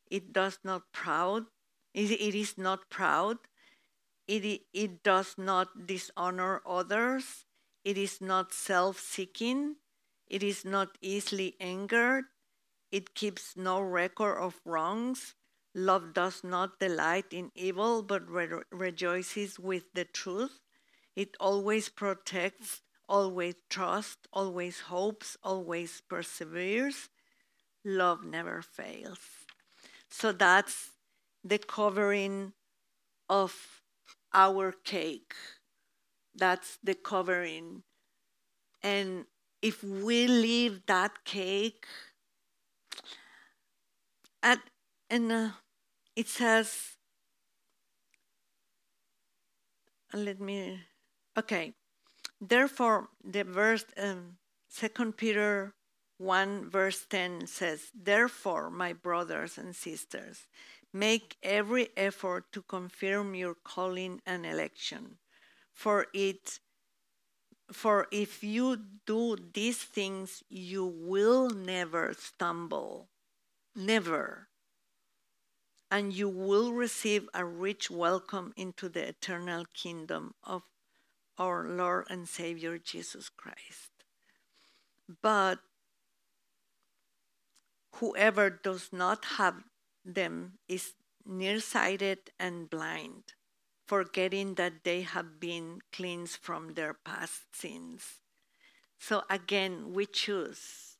[0.09, 1.45] it does not proud,
[1.93, 3.37] it, it is not proud,
[4.27, 7.45] it, it does not dishonor others,
[7.85, 9.77] it is not self seeking,
[10.27, 12.25] it is not easily angered,
[12.91, 15.35] it keeps no record of wrongs.
[15.73, 20.59] Love does not delight in evil, but re- rejoices with the truth.
[21.15, 27.09] It always protects, always trusts, always hopes, always perseveres.
[27.85, 29.19] Love never fails.
[30.09, 30.91] So that's
[31.43, 32.53] the covering
[33.29, 33.81] of
[34.33, 35.35] our cake.
[36.35, 37.83] That's the covering.
[38.83, 39.25] And
[39.61, 41.85] if we leave that cake,
[45.11, 45.49] and uh,
[46.15, 46.95] it says
[50.13, 50.79] let me
[51.37, 51.73] okay.
[52.39, 55.73] Therefore the verse um, second peter
[56.17, 60.47] 1 verse 10 says therefore my brothers and sisters
[60.93, 65.17] make every effort to confirm your calling and election.
[65.73, 66.59] For it
[67.71, 73.10] for if you do these things you will never stumble
[73.75, 74.47] Never.
[75.89, 80.63] And you will receive a rich welcome into the eternal kingdom of
[81.37, 83.91] our Lord and Savior Jesus Christ.
[85.21, 85.59] But
[87.95, 89.63] whoever does not have
[90.05, 90.93] them is
[91.25, 93.33] nearsighted and blind,
[93.85, 98.19] forgetting that they have been cleansed from their past sins.
[98.97, 100.90] So again, we choose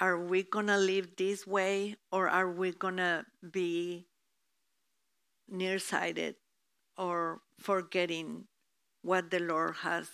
[0.00, 4.06] are we going to live this way or are we going to be
[5.46, 6.36] nearsighted
[6.96, 8.44] or forgetting
[9.02, 10.08] what the Lord has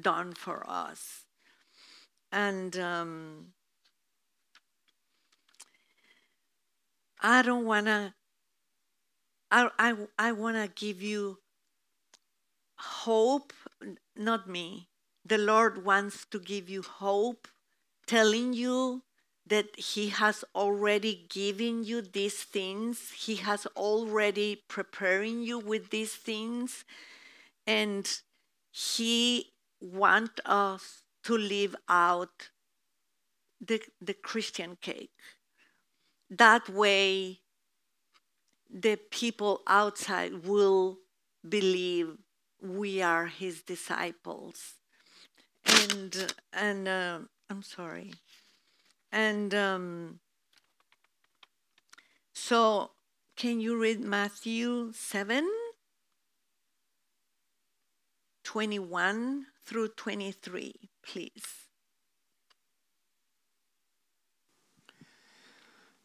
[0.00, 1.26] done for us?
[2.32, 3.52] And um,
[7.20, 8.14] I don't want to,
[9.50, 11.38] I, I, I want to give you
[12.76, 13.52] hope,
[14.16, 14.88] not me.
[15.24, 17.48] The Lord wants to give you hope,
[18.08, 19.02] telling you
[19.46, 23.12] that He has already given you these things.
[23.12, 26.84] He has already preparing you with these things.
[27.66, 28.10] And
[28.72, 32.50] He wants us to live out
[33.60, 35.12] the, the Christian cake.
[36.30, 37.40] That way,
[38.70, 40.98] the people outside will
[41.48, 42.18] believe
[42.60, 44.74] we are his disciples.
[45.64, 47.18] And, and uh,
[47.50, 48.12] I'm sorry.
[49.10, 50.20] And um,
[52.34, 52.90] so,
[53.36, 55.48] can you read Matthew 7
[58.44, 60.74] 21 through 23,
[61.06, 61.68] please?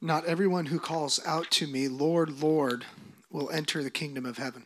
[0.01, 2.85] Not everyone who calls out to me, Lord, Lord,
[3.31, 4.65] will enter the kingdom of heaven.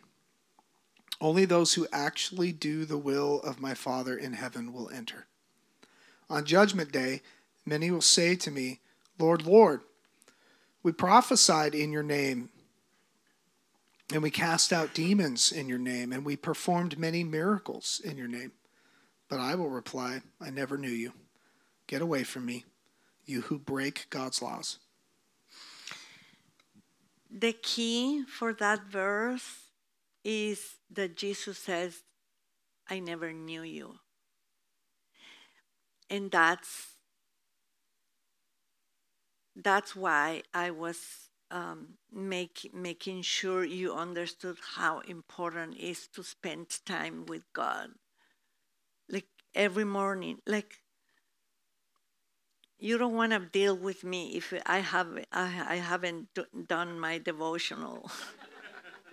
[1.21, 5.27] Only those who actually do the will of my Father in heaven will enter.
[6.29, 7.21] On judgment day,
[7.65, 8.79] many will say to me,
[9.17, 9.81] Lord, Lord,
[10.83, 12.49] we prophesied in your name,
[14.13, 18.27] and we cast out demons in your name, and we performed many miracles in your
[18.27, 18.51] name.
[19.29, 21.13] But I will reply, I never knew you.
[21.87, 22.65] Get away from me,
[23.25, 24.79] you who break God's laws.
[27.29, 29.59] The key for that verse
[30.23, 32.03] is that Jesus says,
[32.89, 33.95] I never knew you.
[36.09, 36.97] And that's
[39.55, 46.23] that's why I was um, make, making sure you understood how important it is to
[46.23, 47.89] spend time with God.
[49.09, 50.75] Like every morning, like
[52.79, 56.27] you don't want to deal with me if I have I, I haven't
[56.67, 58.11] done my devotional.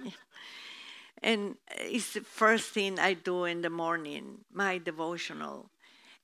[1.22, 5.70] and it's the first thing I do in the morning, my devotional.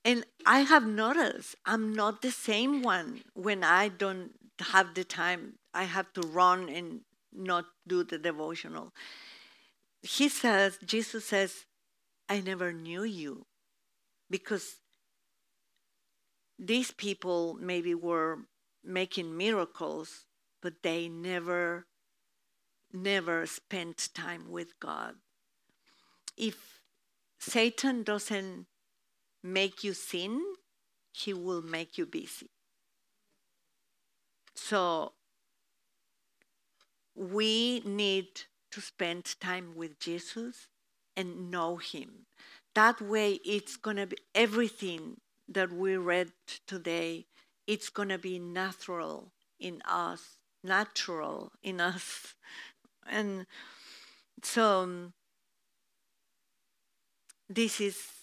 [0.03, 5.59] And I have noticed I'm not the same one when I don't have the time.
[5.73, 8.93] I have to run and not do the devotional.
[10.01, 11.65] He says, Jesus says,
[12.27, 13.45] I never knew you
[14.29, 14.77] because
[16.57, 18.39] these people maybe were
[18.83, 20.25] making miracles,
[20.61, 21.85] but they never,
[22.91, 25.15] never spent time with God.
[26.37, 26.81] If
[27.39, 28.67] Satan doesn't
[29.43, 30.41] make you sin,
[31.13, 32.49] he will make you busy.
[34.55, 35.13] So
[37.15, 38.27] we need
[38.71, 40.67] to spend time with Jesus
[41.15, 42.25] and know him.
[42.73, 45.17] That way, it's going to be everything
[45.49, 46.31] that we read
[46.67, 47.25] today,
[47.67, 52.35] it's going to be natural in us, natural in us.
[53.05, 53.45] And
[54.41, 55.13] so, um,
[57.49, 58.20] this is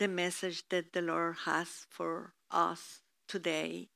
[0.00, 3.90] the message that the Lord has for us today.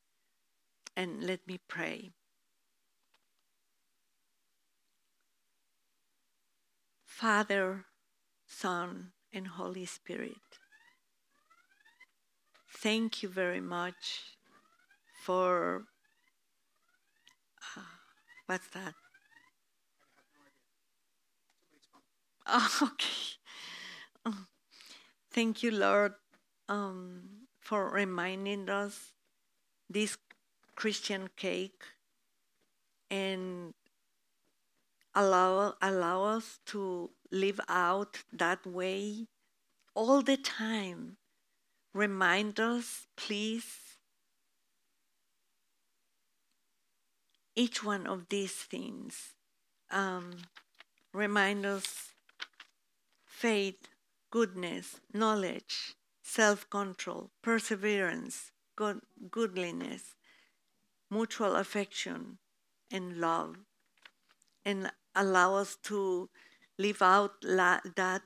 [0.95, 2.13] And let me pray.
[7.07, 7.87] Father,
[8.47, 10.45] Son, and Holy Spirit,
[12.71, 14.37] thank you very much
[15.23, 15.85] for
[17.77, 17.81] uh,
[18.45, 18.93] what's that?
[22.47, 24.45] Oh, okay.
[25.35, 26.14] Thank you, Lord,
[26.68, 29.12] um, for reminding us
[29.91, 30.16] this
[30.76, 31.82] Christian cake
[33.11, 33.74] and
[35.14, 39.26] allow allow us to live out that way
[39.95, 41.16] all the time
[41.95, 43.78] remind us, please,
[47.57, 49.35] each one of these things.
[49.91, 50.32] Um,
[51.12, 52.11] remind us
[53.24, 53.89] faith,
[54.35, 60.16] goodness, knowledge, self control, perseverance, good, goodliness,
[61.11, 62.39] mutual affection,
[62.91, 63.57] and love.
[64.64, 66.28] And allow us to
[66.78, 68.22] live out la- that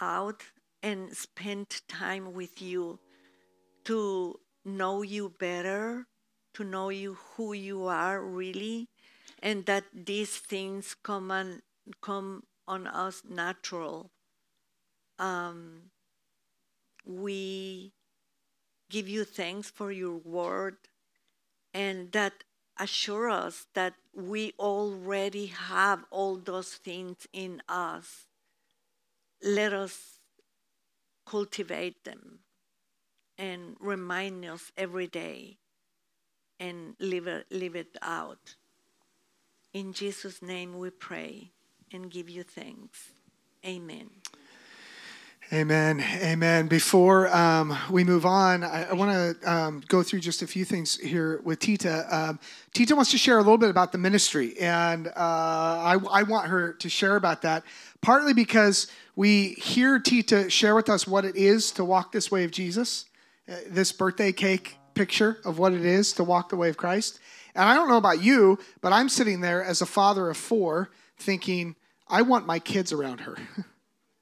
[0.00, 0.42] out
[0.82, 2.98] and spend time with you
[3.84, 6.06] to know you better,
[6.54, 8.88] to know you who you are really,
[9.42, 11.62] and that these things come on
[12.02, 14.10] come on us natural.
[15.20, 15.90] Um,
[17.04, 17.92] we
[18.88, 20.76] give you thanks for your word
[21.72, 22.32] and that
[22.78, 28.26] assure us that we already have all those things in us.
[29.42, 30.18] Let us
[31.26, 32.40] cultivate them
[33.38, 35.58] and remind us every day
[36.58, 38.56] and live it, live it out.
[39.72, 41.52] In Jesus' name we pray
[41.92, 43.10] and give you thanks.
[43.64, 44.10] Amen.
[45.52, 46.00] Amen.
[46.22, 46.68] Amen.
[46.68, 50.64] Before um, we move on, I, I want to um, go through just a few
[50.64, 52.06] things here with Tita.
[52.08, 52.38] Um,
[52.72, 56.46] Tita wants to share a little bit about the ministry, and uh, I, I, want
[56.50, 57.64] her to share about that,
[58.00, 58.86] partly because
[59.16, 63.06] we hear Tita share with us what it is to walk this way of Jesus,
[63.50, 67.18] uh, this birthday cake picture of what it is to walk the way of Christ.
[67.56, 70.90] And I don't know about you, but I'm sitting there as a father of four
[71.18, 71.74] thinking,
[72.06, 73.36] I want my kids around her.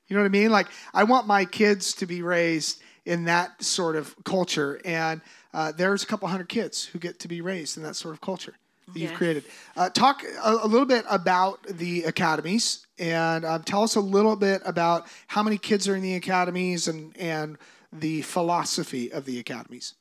[0.08, 0.50] You know what I mean?
[0.50, 4.80] Like, I want my kids to be raised in that sort of culture.
[4.84, 5.20] And
[5.54, 8.20] uh, there's a couple hundred kids who get to be raised in that sort of
[8.20, 8.54] culture
[8.92, 9.44] that you've created.
[9.76, 14.36] Uh, talk a, a, little bit about the academies and um, tell us a little
[14.36, 17.58] bit about how many kids are in the academies and, and
[17.92, 19.94] the philosophy of the academies.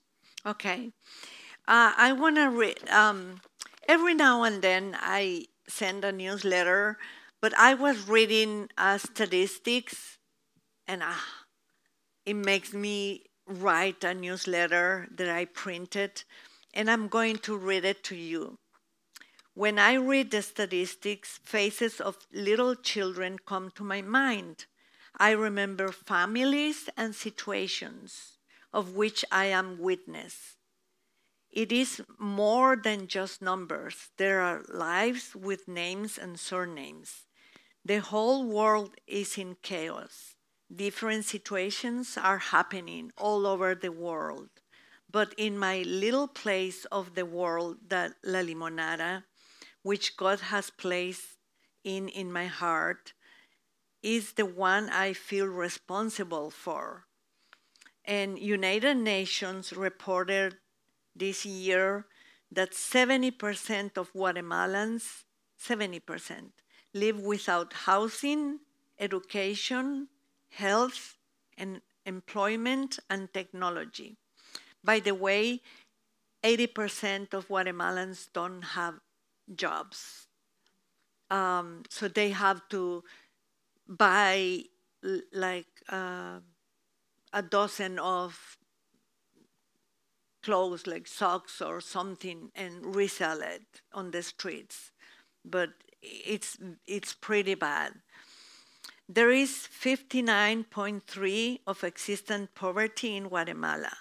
[0.46, 0.92] Okay.
[1.68, 3.42] Uh, I want to read, um,
[3.88, 6.98] every now and then I send a newsletter
[7.42, 10.18] but I was reading uh, statistics,
[10.88, 11.14] and uh,
[12.26, 16.24] it makes me write a newsletter that I printed,
[16.74, 18.58] and I'm going to read it to you.
[19.54, 24.66] When I read the statistics, faces of little children come to my mind.
[25.18, 28.38] I remember families and situations
[28.72, 30.58] of which I am witness.
[31.50, 34.10] It is more than just numbers.
[34.18, 37.27] There are lives with names and surnames.
[37.88, 40.36] The whole world is in chaos.
[40.76, 44.50] Different situations are happening all over the world.
[45.10, 49.24] But in my little place of the world, that La Limonada,
[49.84, 51.38] which God has placed
[51.86, 53.14] in in my heart,
[54.04, 57.06] is the one I feel responsible for.
[58.04, 60.58] And United Nations reported
[61.16, 62.08] this year
[62.52, 65.24] that 70% of Guatemalans,
[65.58, 66.52] 70%,
[66.94, 68.60] live without housing,
[69.00, 70.10] education,
[70.50, 71.18] health,
[71.58, 74.18] and employment and technology.
[74.84, 75.62] By the way,
[76.44, 79.00] 80% of Guatemalans don't have
[79.56, 80.28] jobs.
[81.30, 83.04] Um, so they have to
[83.88, 84.64] buy
[85.34, 86.40] like uh,
[87.34, 88.58] a dozen of
[90.44, 94.92] clothes like socks or something and resell it on the streets.
[95.46, 95.70] But
[96.26, 97.94] it's it's pretty bad.
[99.10, 103.94] There is 59.3 of existent poverty in Guatemala.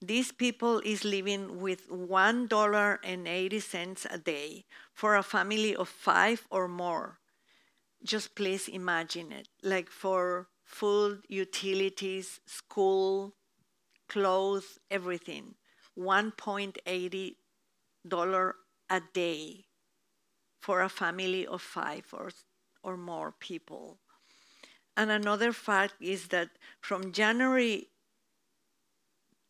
[0.00, 4.64] These people is living with $1.80 a day
[4.94, 7.18] for a family of five or more.
[8.04, 9.48] Just please imagine it.
[9.60, 13.34] Like for food, utilities, school,
[14.08, 15.56] clothes, everything.
[15.98, 17.34] $1.80
[18.90, 19.67] a day
[20.60, 22.30] for a family of five or,
[22.82, 23.98] or more people.
[24.96, 26.50] And another fact is that
[26.80, 27.88] from January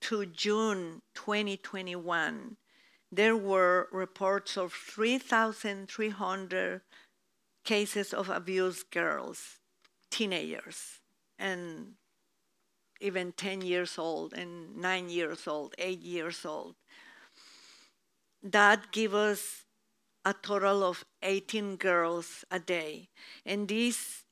[0.02, 2.56] to June 2021,
[3.10, 6.82] there were reports of 3,300
[7.64, 9.58] cases of abused girls,
[10.10, 11.00] teenagers,
[11.38, 11.94] and
[13.00, 16.74] even 10 years old, and 9 years old, 8 years old.
[18.42, 19.64] That gives us
[20.28, 23.08] a total of 18 girls a day.
[23.46, 24.24] And this,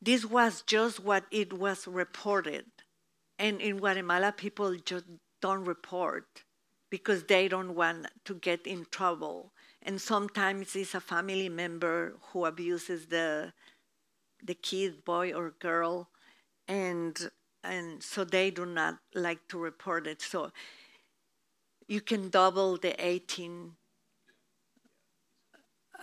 [0.00, 2.66] this was just what it was reported.
[3.36, 5.06] And in Guatemala, people just
[5.42, 6.44] don't report
[6.88, 9.52] because they don't want to get in trouble.
[9.82, 13.52] And sometimes it's a family member who abuses the,
[14.40, 16.10] the kid, boy or girl,
[16.68, 17.18] and,
[17.64, 20.22] and so they do not like to report it.
[20.22, 20.52] So
[21.88, 23.72] you can double the 18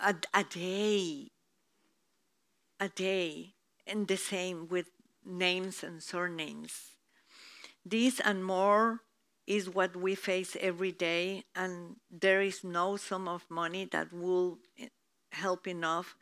[0.02, 1.32] a, a day,
[2.80, 3.54] a day,
[3.86, 4.88] and the same with
[5.26, 6.96] names and surnames.
[7.86, 9.02] This and more
[9.48, 14.60] is what we face every day, and there is no sum of money that will
[15.32, 16.16] help enough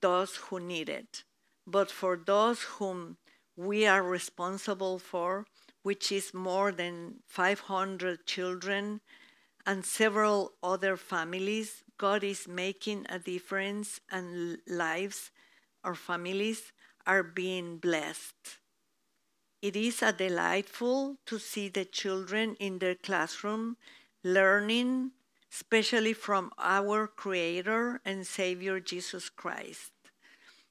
[0.00, 1.24] those who need it.
[1.66, 3.16] But for those whom
[3.56, 5.46] we are responsible for,
[5.82, 9.00] which is more than 500 children
[9.66, 15.30] and several other families, God is making a difference and lives
[15.84, 16.72] or families
[17.06, 18.58] are being blessed.
[19.62, 23.76] It is a delightful to see the children in their classroom
[24.22, 25.12] learning
[25.52, 29.92] especially from our Creator and Savior Jesus Christ.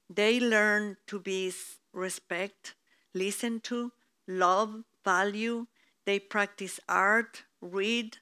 [0.10, 1.52] They learn to be
[1.94, 2.76] respect,
[3.14, 3.92] listen to,
[4.28, 5.68] love, value.
[6.06, 8.18] They practice art, read,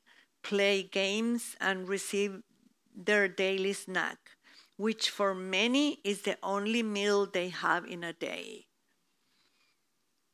[0.47, 2.41] play games, and receive
[2.95, 4.17] their daily snack,
[4.77, 8.65] which for many is the only meal they have in a day.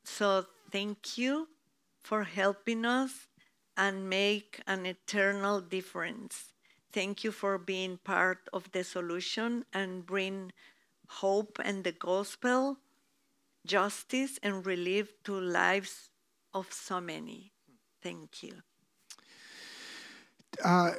[0.06, 1.50] So, thank you
[2.04, 3.28] for helping us
[3.76, 6.54] and make an eternal difference.
[6.94, 10.54] Thank you for being part of the solution and bring
[11.10, 12.78] hope and the gospel,
[13.66, 16.10] justice and relief to lives
[16.54, 17.54] of so many.
[18.02, 18.64] Thank you.
[20.64, 20.92] Uh,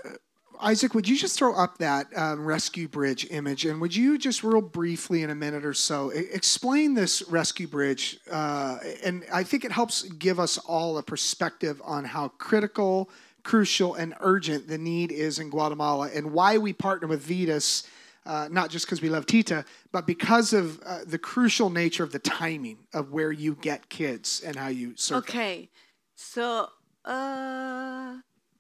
[0.60, 4.42] Isaac, would you just throw up that um, rescue bridge image, and would you just
[4.42, 8.18] real briefly, in a minute or so, explain this rescue bridge?
[8.30, 13.10] Uh, and I think it helps give us all a perspective on how critical,
[13.42, 17.86] crucial, and urgent the need is in Guatemala, and why we partner with Vidas.
[18.26, 22.10] Uh, not just because we love Tita, but because of uh, the crucial nature of
[22.10, 25.24] the timing of where you get kids and how you serve.
[25.24, 25.68] Okay, them.
[26.14, 26.68] so
[27.04, 28.14] uh,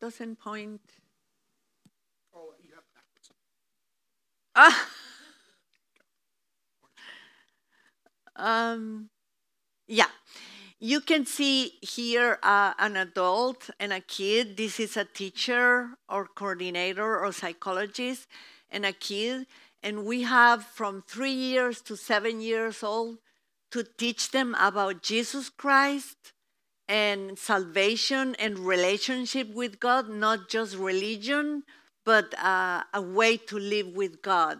[0.04, 0.82] doesn't point
[4.54, 4.88] Ah.
[8.36, 9.08] um,
[9.88, 10.12] yeah.
[10.78, 14.58] You can see here uh, an adult and a kid.
[14.58, 18.28] This is a teacher or coordinator or psychologist
[18.70, 19.46] and a kid.
[19.82, 23.18] And we have from three years to seven years old
[23.70, 26.34] to teach them about Jesus Christ
[26.88, 31.64] and salvation and relationship with God, not just religion,
[32.04, 34.58] but uh, a way to live with God.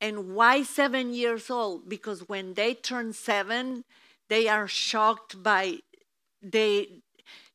[0.00, 1.88] And why seven years old?
[1.88, 3.84] Because when they turn seven,
[4.28, 5.78] they are shocked by
[6.42, 7.02] they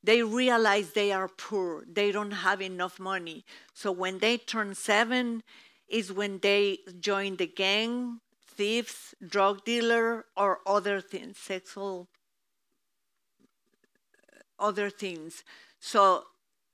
[0.02, 1.84] they realize they are poor.
[1.86, 3.44] They don't have enough money.
[3.74, 5.44] So when they turn seven,
[5.90, 12.08] is when they join the gang, thieves, drug dealer, or other things, sexual
[14.60, 15.44] other things.
[15.80, 16.24] So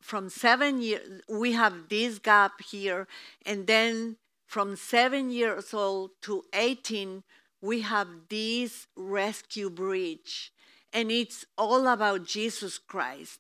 [0.02, 3.08] from seven years, we have this gap here,
[3.46, 7.24] and then from seven years old to 18,
[7.62, 10.52] we have this rescue bridge,
[10.94, 13.40] and it's all about Jesus Christ.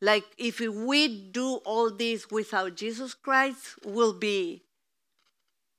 [0.00, 4.62] Like if we do all this without Jesus Christ, will be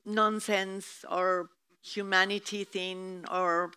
[0.05, 1.49] nonsense or
[1.81, 3.71] humanity thing or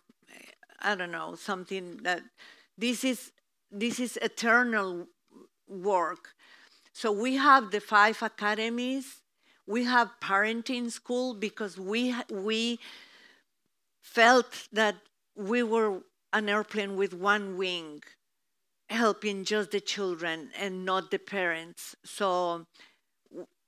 [0.81, 2.21] I don't know something that
[2.77, 3.31] this is
[3.71, 5.07] this is eternal
[5.67, 6.35] work
[6.93, 9.21] so we have the five academies.
[9.65, 12.79] We have parenting school because we we
[14.01, 14.95] felt that
[15.35, 16.01] we were
[16.33, 18.03] an airplane with one wing,
[18.89, 21.95] helping just the children and not the parents.
[22.03, 22.65] So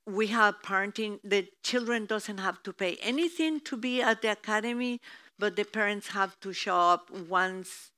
[0.06, 1.20] we have parenting.
[1.24, 5.00] The children doesn't have to pay anything to be at the academy,
[5.40, 7.92] but the parents have to show up once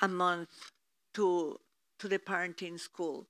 [0.00, 0.75] a month
[1.16, 1.58] to
[1.98, 3.26] to the parenting school.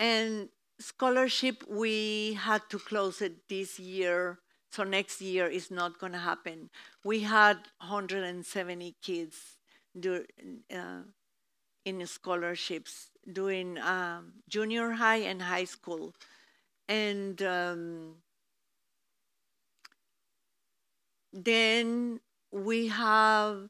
[0.00, 0.48] And
[0.80, 4.38] scholarship, we had to close it this year.
[4.70, 6.70] So next year is not going to happen.
[7.04, 9.36] We had 170 kids
[9.98, 10.24] do,
[10.74, 11.02] uh,
[11.84, 16.14] in scholarships doing um, junior high and high school.
[16.88, 18.16] And um,
[21.32, 23.68] then we have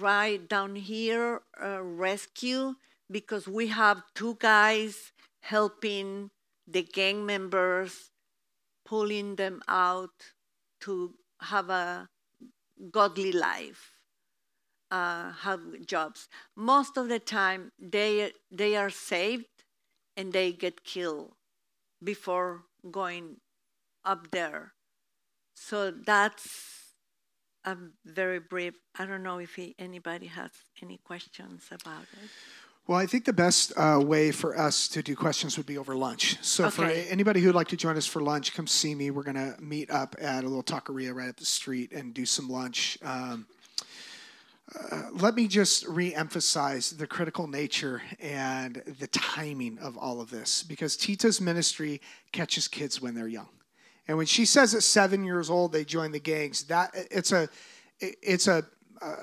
[0.00, 2.74] right down here uh, rescue
[3.10, 6.30] because we have two guys helping
[6.66, 8.10] the gang members,
[8.84, 10.32] pulling them out
[10.80, 12.08] to have a
[12.90, 13.98] godly life,
[14.90, 16.28] uh, have jobs.
[16.56, 19.64] Most of the time, they they are saved
[20.16, 21.34] and they get killed
[22.02, 23.36] before going
[24.04, 24.72] up there.
[25.54, 26.83] So that's
[27.64, 28.74] a very brief.
[28.98, 30.50] I don't know if he, anybody has
[30.82, 32.30] any questions about it.
[32.86, 35.96] Well, I think the best uh, way for us to do questions would be over
[35.96, 36.36] lunch.
[36.42, 36.76] So, okay.
[36.76, 39.10] for anybody who'd like to join us for lunch, come see me.
[39.10, 42.26] We're going to meet up at a little taqueria right up the street and do
[42.26, 42.98] some lunch.
[43.02, 43.46] Um,
[44.90, 50.62] uh, let me just re-emphasize the critical nature and the timing of all of this
[50.62, 52.00] because Tita's ministry
[52.32, 53.48] catches kids when they're young.
[54.06, 57.48] And when she says at seven years old they join the gangs, that it's a
[58.00, 58.64] it's a
[59.00, 59.16] uh,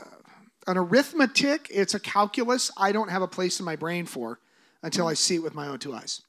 [0.67, 4.39] an arithmetic, it's a calculus I don't have a place in my brain for
[4.83, 6.21] until I see it with my own two eyes.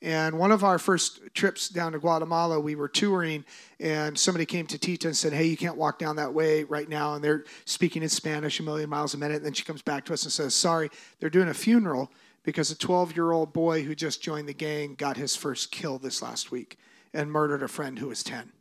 [0.00, 3.44] And one of our first trips down to Guatemala, we were touring,
[3.78, 6.88] and somebody came to Tita and said, Hey, you can't walk down that way right
[6.88, 7.14] now.
[7.14, 9.36] And they're speaking in Spanish a million miles a minute.
[9.36, 12.10] And then she comes back to us and says, Sorry, they're doing a funeral
[12.42, 15.98] because a 12 year old boy who just joined the gang got his first kill
[15.98, 16.78] this last week
[17.12, 18.52] and murdered a friend who was 10.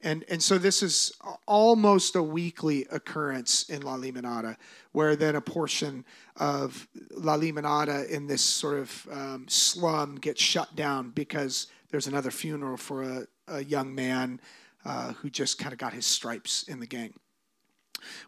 [0.00, 1.12] And, and so this is
[1.46, 4.56] almost a weekly occurrence in La Limonada,
[4.92, 6.04] where then a portion
[6.36, 12.30] of La Limonada in this sort of um, slum gets shut down because there's another
[12.30, 14.40] funeral for a, a young man
[14.84, 17.12] uh, who just kind of got his stripes in the gang.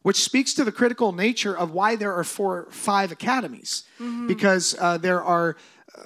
[0.03, 4.27] Which speaks to the critical nature of why there are four, five academies, mm-hmm.
[4.27, 5.57] because uh, there are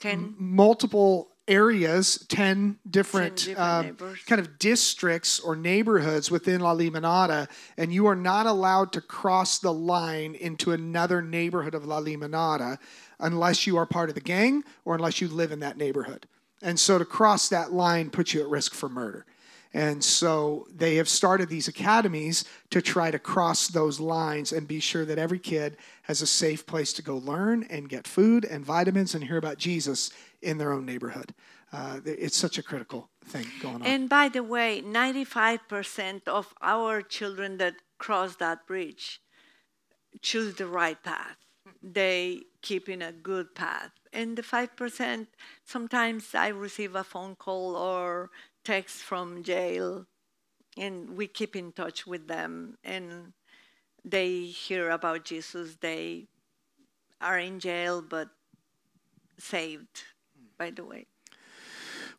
[0.04, 6.74] uh, multiple areas, 10 different, 10 different um, kind of districts or neighborhoods within La
[6.74, 12.00] Limonada, and you are not allowed to cross the line into another neighborhood of La
[12.00, 12.78] Limonada
[13.20, 16.26] unless you are part of the gang or unless you live in that neighborhood.
[16.62, 19.26] And so to cross that line puts you at risk for murder.
[19.74, 24.78] And so they have started these academies to try to cross those lines and be
[24.78, 28.64] sure that every kid has a safe place to go learn and get food and
[28.64, 30.10] vitamins and hear about Jesus
[30.44, 31.34] in their own neighborhood.
[31.72, 33.82] Uh, it's such a critical thing going on.
[33.82, 39.20] And by the way, 95% of our children that cross that bridge
[40.20, 41.36] choose the right path.
[41.82, 43.90] They keep in a good path.
[44.12, 45.26] And the 5%,
[45.64, 48.30] sometimes I receive a phone call or
[48.64, 50.06] text from jail,
[50.76, 52.78] and we keep in touch with them.
[52.84, 53.32] And
[54.04, 55.76] they hear about Jesus.
[55.80, 56.28] They
[57.20, 58.28] are in jail, but
[59.38, 60.04] saved
[60.64, 61.04] by the way.
[61.30, 61.34] I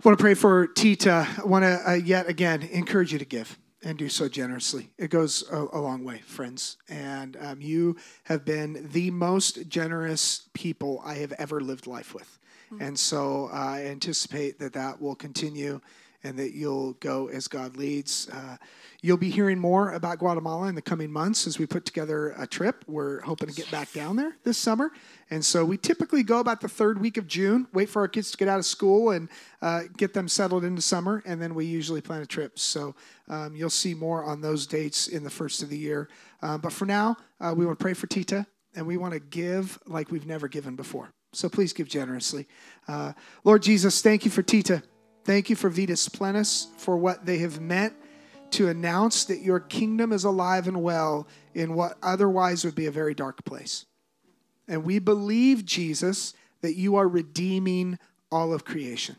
[0.04, 1.28] want to pray for Tita.
[1.36, 4.92] I want to uh, yet again encourage you to give and do so generously.
[5.00, 6.78] It goes a, a long way, friends.
[6.88, 12.38] And um, you have been the most generous people I have ever lived life with.
[12.72, 12.84] Mm-hmm.
[12.84, 15.82] And so uh, I anticipate that that will continue
[16.26, 18.28] and that you'll go as God leads.
[18.30, 18.58] Uh,
[19.04, 22.48] you'll be hearing more about Guatemala in the coming months as we put together a
[22.48, 22.84] trip.
[22.88, 24.92] We're hoping to get back down there this summer.
[25.30, 28.32] And so we typically go about the third week of June, wait for our kids
[28.32, 29.30] to get out of school and
[29.62, 32.58] uh, get them settled into summer, and then we usually plan a trip.
[32.58, 32.96] So
[33.30, 36.10] um, you'll see more on those dates in the first of the year.
[36.42, 39.20] Uh, but for now, uh, we want to pray for Tita, and we want to
[39.20, 41.12] give like we've never given before.
[41.34, 42.48] So please give generously.
[42.88, 43.14] Uh,
[43.44, 44.82] Lord Jesus, thank you for Tita.
[45.26, 47.94] Thank you for Vidas Plenas, for what they have meant
[48.52, 52.92] to announce that your kingdom is alive and well in what otherwise would be a
[52.92, 53.86] very dark place.
[54.68, 57.98] And we believe, Jesus, that you are redeeming
[58.32, 59.16] all of creation.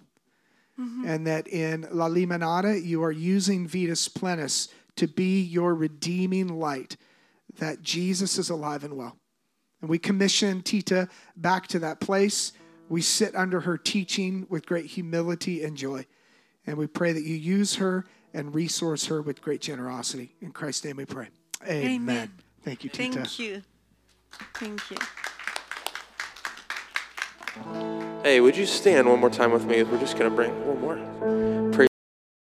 [0.81, 1.09] Mm-hmm.
[1.09, 6.97] And that in La Limonada, you are using Vidas Plenas to be your redeeming light,
[7.59, 9.17] that Jesus is alive and well.
[9.81, 12.53] And we commission Tita back to that place
[12.89, 16.07] we sit under her teaching with great humility and joy.
[16.66, 20.34] And we pray that you use her and resource her with great generosity.
[20.41, 21.28] In Christ's name we pray.
[21.64, 21.87] Amen.
[21.87, 22.32] Amen.
[22.62, 23.14] Thank you, Tita.
[23.14, 23.62] Thank you.
[24.55, 24.97] Thank you.
[28.22, 29.82] Hey, would you stand one more time with me?
[29.82, 31.87] We're just going to bring one more.